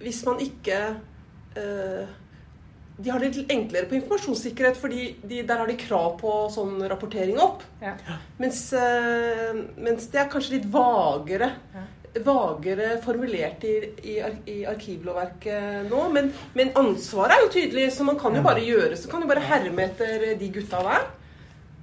hvis 0.00 0.22
man 0.28 0.38
ikke 0.40 0.78
eh, 1.58 2.18
de 3.02 3.10
har 3.10 3.22
det 3.22 3.30
litt 3.34 3.52
enklere 3.52 3.88
på 3.88 3.96
informasjonssikkerhet, 3.98 4.76
fordi 4.80 5.06
de, 5.22 5.42
der 5.46 5.62
har 5.62 5.70
de 5.70 5.78
krav 5.80 6.18
på 6.20 6.34
sånn 6.52 6.80
rapportering 6.90 7.40
opp. 7.40 7.64
Ja. 7.82 7.94
Mens, 8.40 8.66
uh, 8.76 9.56
mens, 9.80 10.10
det 10.12 10.20
er 10.22 10.28
kanskje 10.32 10.58
litt 10.58 10.68
vagere. 10.72 11.52
Ja. 11.74 11.86
Vagere 12.26 12.96
formulert 13.04 13.62
i, 13.68 13.76
i, 14.02 14.16
i 14.50 14.56
arkivlovverket 14.66 15.86
nå. 15.88 16.02
Men, 16.12 16.32
men, 16.58 16.74
ansvaret 16.80 17.36
er 17.36 17.44
jo 17.46 17.54
tydelig, 17.54 17.86
så 17.94 18.06
man 18.08 18.18
kan 18.18 18.34
jo 18.34 18.42
bare 18.42 18.64
gjøre 18.66 18.98
Så 18.98 19.06
kan 19.12 19.22
jo 19.22 19.30
bare 19.30 19.44
herme 19.46 19.86
etter 19.86 20.32
de 20.40 20.52
gutta 20.52 20.82
der. 20.88 21.08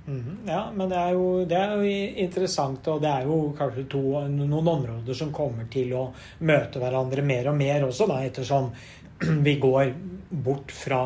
Mm, 0.08 0.36
ja, 0.48 0.62
men 0.76 0.92
det 0.92 1.00
er, 1.00 1.16
jo, 1.16 1.24
det 1.48 1.56
er, 1.60 1.72
jo, 1.76 1.96
interessant, 2.24 2.86
og 2.88 3.02
det 3.04 3.10
er 3.12 3.26
jo 3.28 3.40
kanskje 3.58 3.88
to, 3.92 4.04
noen 4.32 4.70
områder 4.72 5.18
som 5.20 5.34
kommer 5.36 5.68
til 5.72 5.92
å 6.00 6.06
møte 6.48 6.80
hverandre 6.80 7.26
mer 7.28 7.50
og 7.52 7.58
mer 7.60 7.84
også, 7.90 8.08
da, 8.08 8.22
ettersom 8.24 8.70
vi 9.48 9.58
går 9.62 9.94
bort 10.30 10.72
fra 10.72 11.02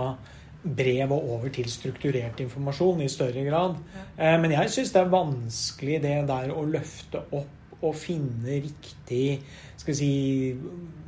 brev 0.61 1.11
og 1.11 1.31
over 1.37 1.49
til 1.53 1.69
strukturert 1.71 2.39
informasjon 2.43 3.01
i 3.01 3.09
større 3.09 3.43
grad. 3.47 3.79
Eh, 4.17 4.37
men 4.41 4.53
jeg 4.53 4.73
syns 4.73 4.93
det 4.93 5.01
er 5.01 5.15
vanskelig 5.15 5.97
det 6.03 6.19
der 6.29 6.53
å 6.53 6.67
løfte 6.69 7.25
opp 7.31 7.57
og 7.81 7.97
finne 7.97 8.59
riktig 8.61 9.39
skal 9.81 9.95
si, 9.97 10.13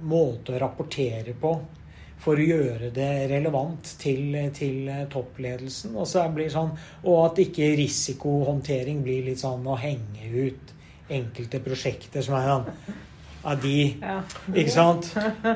måte 0.10 0.56
å 0.56 0.62
rapportere 0.64 1.36
på 1.38 1.54
for 2.24 2.40
å 2.40 2.46
gjøre 2.48 2.90
det 2.96 3.28
relevant 3.30 3.94
til, 4.00 4.38
til 4.56 4.88
toppledelsen. 5.12 5.94
Og, 5.98 6.08
så 6.10 6.24
blir 6.34 6.50
sånn, 6.50 6.72
og 7.04 7.18
at 7.28 7.42
ikke 7.44 7.74
risikohåndtering 7.78 9.04
blir 9.06 9.28
litt 9.28 9.44
sånn 9.44 9.68
å 9.68 9.78
henge 9.78 10.30
ut 10.32 10.72
enkelte 11.14 11.60
prosjekter 11.62 12.24
som 12.26 12.40
er 12.40 12.48
sånn 12.50 12.70
av 13.44 13.60
de. 13.62 13.78
Ja. 14.02 14.20
Ikke 14.54 14.72
sant? 14.72 15.10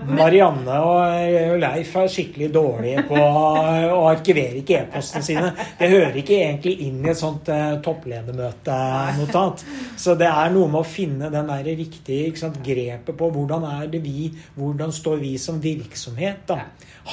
Marianne 0.10 0.80
og 0.84 1.58
Leif 1.62 1.94
er 2.00 2.12
skikkelig 2.12 2.50
dårlige 2.54 3.04
på 3.08 3.20
å 3.20 4.02
arkivere 4.10 4.62
ikke 4.62 4.82
e-postene 4.82 5.26
sine. 5.26 5.52
Det 5.80 5.90
hører 5.92 6.20
ikke 6.20 6.38
egentlig 6.42 6.76
inn 6.88 7.00
i 7.06 7.12
et 7.14 7.20
sånt 7.20 7.48
uh, 7.54 7.78
toppledermøtenotat. 7.84 9.64
Så 10.00 10.18
det 10.20 10.28
er 10.30 10.54
noe 10.56 10.72
med 10.72 10.82
å 10.84 10.88
finne 10.88 11.32
den 11.34 11.52
der 11.52 11.72
riktige 11.80 12.52
grepet 12.64 13.16
på 13.18 13.32
hvordan 13.34 13.66
er 13.68 13.88
det 13.92 14.04
vi 14.04 14.30
Hvordan 14.58 14.92
står 14.94 15.20
vi 15.22 15.34
som 15.42 15.60
virksomhet, 15.62 16.44
da? 16.50 16.60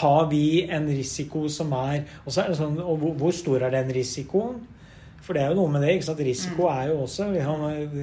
Har 0.00 0.26
vi 0.30 0.64
en 0.72 0.86
risiko 0.90 1.44
som 1.52 1.72
er 1.76 2.02
Og, 2.24 2.32
så 2.32 2.46
det 2.48 2.56
sånn, 2.58 2.78
og 2.80 3.04
hvor 3.20 3.34
stor 3.34 3.66
er 3.66 3.74
den 3.74 3.92
risikoen? 3.94 4.62
For 5.24 5.32
det 5.36 5.42
er 5.42 5.54
jo 5.54 5.56
noe 5.62 5.72
med 5.72 5.80
det. 5.82 5.94
ikke 5.96 6.04
sant? 6.10 6.18
Risiko 6.20 6.66
er 6.68 6.90
jo 6.90 6.98
også 7.06 7.30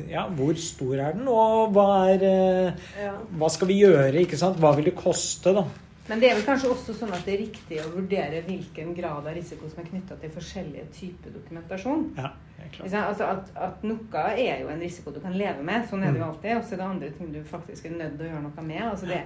ja, 0.09 0.23
Hvor 0.33 0.57
stor 0.57 0.95
er 0.97 1.13
den, 1.13 1.27
og 1.29 1.71
hva, 1.75 1.87
er, 2.09 2.23
eh, 2.25 3.13
hva 3.37 3.49
skal 3.53 3.69
vi 3.69 3.77
gjøre? 3.83 4.23
ikke 4.25 4.39
sant? 4.41 4.57
Hva 4.57 4.71
vil 4.75 4.89
det 4.89 4.95
koste, 4.97 5.53
da? 5.53 5.63
Men 6.09 6.19
det 6.19 6.31
er 6.31 6.35
vel 6.39 6.43
kanskje 6.47 6.71
også 6.73 6.95
sånn 6.97 7.11
at 7.13 7.21
det 7.27 7.35
er 7.35 7.43
riktig 7.43 7.77
å 7.79 7.91
vurdere 7.93 8.41
hvilken 8.47 8.89
grad 8.97 9.21
av 9.29 9.35
risiko 9.37 9.69
som 9.69 9.83
er 9.83 9.89
knytta 9.91 10.17
til 10.19 10.31
forskjellige 10.33 10.87
typer 10.97 11.31
dokumentasjon. 11.37 12.07
Ja, 12.17 12.31
helt 12.57 12.73
klart. 12.79 12.95
Altså 13.05 13.27
at, 13.29 13.51
at 13.69 13.85
noe 13.85 14.23
er 14.33 14.63
jo 14.65 14.71
en 14.73 14.81
risiko 14.81 15.13
du 15.15 15.21
kan 15.23 15.37
leve 15.37 15.61
med, 15.63 15.85
sånn 15.87 16.03
er 16.03 16.11
det 16.11 16.19
jo 16.19 16.25
Mm. 16.25 16.33
alltid. 16.33 16.57
Og 16.57 16.63
så 16.65 16.73
er 16.73 16.81
det 16.81 16.87
andre 16.89 17.11
ting 17.19 17.31
du 17.31 17.39
faktisk 17.47 17.85
er 17.85 17.95
nødt 18.01 18.17
til 18.17 18.25
å 18.27 18.31
gjøre 18.33 18.43
noe 18.49 18.65
med. 18.65 18.81
Altså 18.89 19.07
det, 19.13 19.21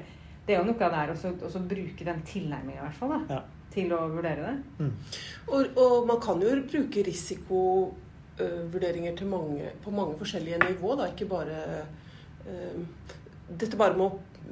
det 0.45 0.53
er 0.53 0.59
jo 0.59 0.67
noe 0.67 0.91
der 0.99 1.15
å 1.15 1.67
bruke 1.71 2.05
den 2.11 2.21
tilnærminga, 2.27 2.81
i 2.83 2.85
hvert 2.89 2.99
fall, 2.99 3.09
da, 3.15 3.35
Ja. 3.39 3.41
Til 3.75 3.87
å 3.95 3.97
vurdere 4.13 4.41
det. 4.47 4.55
Og, 5.47 5.61
og 5.77 6.07
man 6.09 6.19
kan 6.23 6.41
jo 6.41 6.49
bruke 6.71 7.03
risikovurderinger 7.05 9.13
til 9.19 9.27
mange, 9.31 9.65
på 9.83 9.89
mange 9.93 10.17
forskjellige 10.19 10.59
nivå, 10.65 10.89
da. 10.99 11.03
Ikke 11.11 11.27
bare 11.29 11.57
uh, 12.47 12.77
Dette 13.45 13.77
bare 13.77 13.97
med 13.99 14.09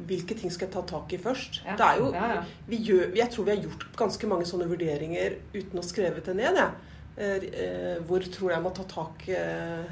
hvilke 0.07 0.35
ting 0.37 0.51
skal 0.53 0.67
jeg 0.67 0.73
ta 0.75 0.81
tak 0.89 1.13
i 1.13 1.17
først. 1.21 1.61
Ja. 1.65 1.75
Det 1.77 1.85
er 1.85 1.97
jo, 1.99 2.13
Ja, 2.13 2.25
ja. 2.35 2.41
vi 2.67 2.75
gjør, 2.77 3.15
jeg 3.15 3.29
tror 3.33 3.43
vi 3.45 3.51
har 3.55 3.63
gjort 3.63 3.85
ganske 3.97 4.27
mange 4.29 4.45
sånne 4.49 4.67
vurderinger 4.69 5.29
uten 5.53 5.79
å 5.79 5.83
skrevet 5.85 6.25
det 6.25 6.35
ned. 6.37 6.55
Jeg. 6.57 6.69
Eh, 7.17 7.97
hvor 8.07 8.19
tror 8.25 8.51
jeg 8.55 8.61
må 8.63 8.69
ta 8.73 8.83
tak 8.89 9.27
eh, 9.29 9.83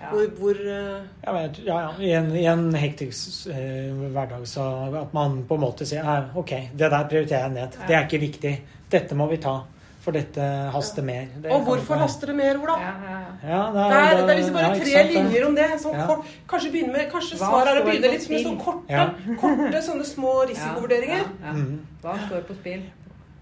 Ja. 0.00 0.08
Hvor, 0.14 0.26
hvor 0.38 0.54
Ja, 0.56 1.32
men, 1.32 1.54
ja, 1.66 1.80
ja. 1.82 1.90
I 2.00 2.10
en, 2.16 2.30
i 2.36 2.44
en 2.48 2.72
hektisk 2.72 3.46
eh, 3.52 3.92
hverdag 4.14 4.46
så 4.48 4.62
at 4.96 5.12
man 5.12 5.42
på 5.44 5.54
en 5.58 5.64
måte 5.66 5.84
sier 5.84 6.30
OK, 6.40 6.50
det 6.72 6.88
der 6.88 7.04
prioriterer 7.10 7.42
jeg 7.48 7.52
ned. 7.58 7.70
Det 7.88 7.94
er 7.96 8.02
ikke 8.06 8.20
viktig. 8.22 8.54
Dette 8.90 9.14
må 9.18 9.28
vi 9.30 9.36
ta. 9.42 9.58
For 10.00 10.16
dette 10.16 10.40
haster 10.72 11.04
mer. 11.04 11.26
Det 11.42 11.50
Og 11.52 11.60
hvorfor 11.66 11.94
ikke- 11.94 12.00
haster 12.00 12.26
det 12.30 12.36
mer, 12.36 12.56
Ola? 12.62 12.76
Ja, 12.80 12.92
ja, 13.04 13.18
ja. 13.20 13.48
Ja, 13.50 13.72
Det 13.72 13.82
er, 13.96 14.26
det 14.26 14.30
er 14.30 14.38
liksom 14.38 14.54
bare 14.54 14.70
ja, 14.70 14.78
tre 14.80 14.92
sant, 14.96 15.12
linjer 15.12 15.46
om 15.46 15.54
det. 15.54 15.66
Sånn 15.82 15.98
Ja. 15.98 16.06
kort, 16.06 16.24
kanskje 16.48 16.86
med, 16.86 17.10
kanskje 17.12 17.36
svaret 17.38 17.68
er 17.68 17.82
å 17.82 17.84
begynne 17.84 18.10
litt 18.10 18.30
med 18.30 18.46
sånn 18.46 18.58
korte, 18.64 18.88
Ja. 18.88 19.10
korte 19.38 19.82
sånne 19.84 20.04
små 20.08 20.32
risikovurderinger. 20.50 21.20
Ja, 21.20 21.46
ja. 21.46 21.52
Mhm. 21.52 21.78
Hva 22.02 22.16
står 22.26 22.42
på 22.48 22.54
spill? 22.56 22.82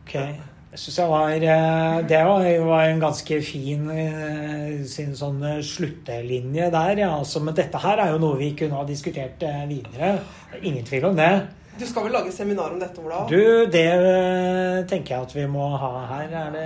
Ok. 0.06 0.14
Jeg 0.70 0.78
syns 0.80 0.96
jeg 0.98 1.08
var 1.08 1.30
eh, 1.30 2.02
Det 2.02 2.24
var, 2.66 2.82
en 2.84 3.00
ganske 3.00 3.42
fin 3.42 3.88
eh, 3.90 4.84
sin 4.84 5.14
sånn 5.14 5.42
eh, 5.44 5.62
sluttelinje 5.62 6.70
der. 6.70 6.96
Ja. 6.98 7.18
Altså, 7.18 7.40
men 7.40 7.54
dette 7.54 7.78
her 7.78 7.98
er 7.98 8.10
jo 8.12 8.18
noe 8.18 8.36
vi 8.36 8.50
kunne 8.54 8.74
ha 8.74 8.84
diskutert 8.84 9.38
videre. 9.68 10.20
Ingen 10.62 10.84
tvil 10.84 11.04
om 11.04 11.16
det. 11.16 11.46
Du 11.78 11.86
skal 11.86 12.02
vel 12.08 12.12
lage 12.12 12.32
seminar 12.34 12.72
om 12.74 12.80
dette, 12.80 12.98
Ola? 13.04 13.20
Du, 13.30 13.36
det 13.70 13.84
eh, 13.86 14.80
tenker 14.90 15.14
jeg 15.14 15.22
at 15.28 15.34
vi 15.36 15.44
må 15.46 15.68
ha 15.78 15.90
her. 16.10 16.32
Er 16.40 16.50
det 16.54 16.64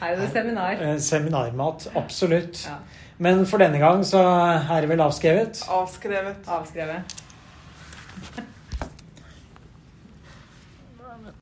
Her 0.00 0.10
er 0.12 0.20
det 0.20 0.28
seminar. 0.34 0.72
eh, 0.82 0.96
seminarmat? 1.00 1.86
Absolutt. 1.96 2.66
Ja. 2.68 2.76
Men 3.18 3.46
for 3.48 3.56
denne 3.62 3.78
gang 3.80 4.04
så 4.04 4.20
er 4.20 4.80
det 4.84 4.90
vel 4.92 5.00
avskrevet. 5.00 5.62
Avskrevet. 5.72 6.42
Avskrevet. 6.46 7.14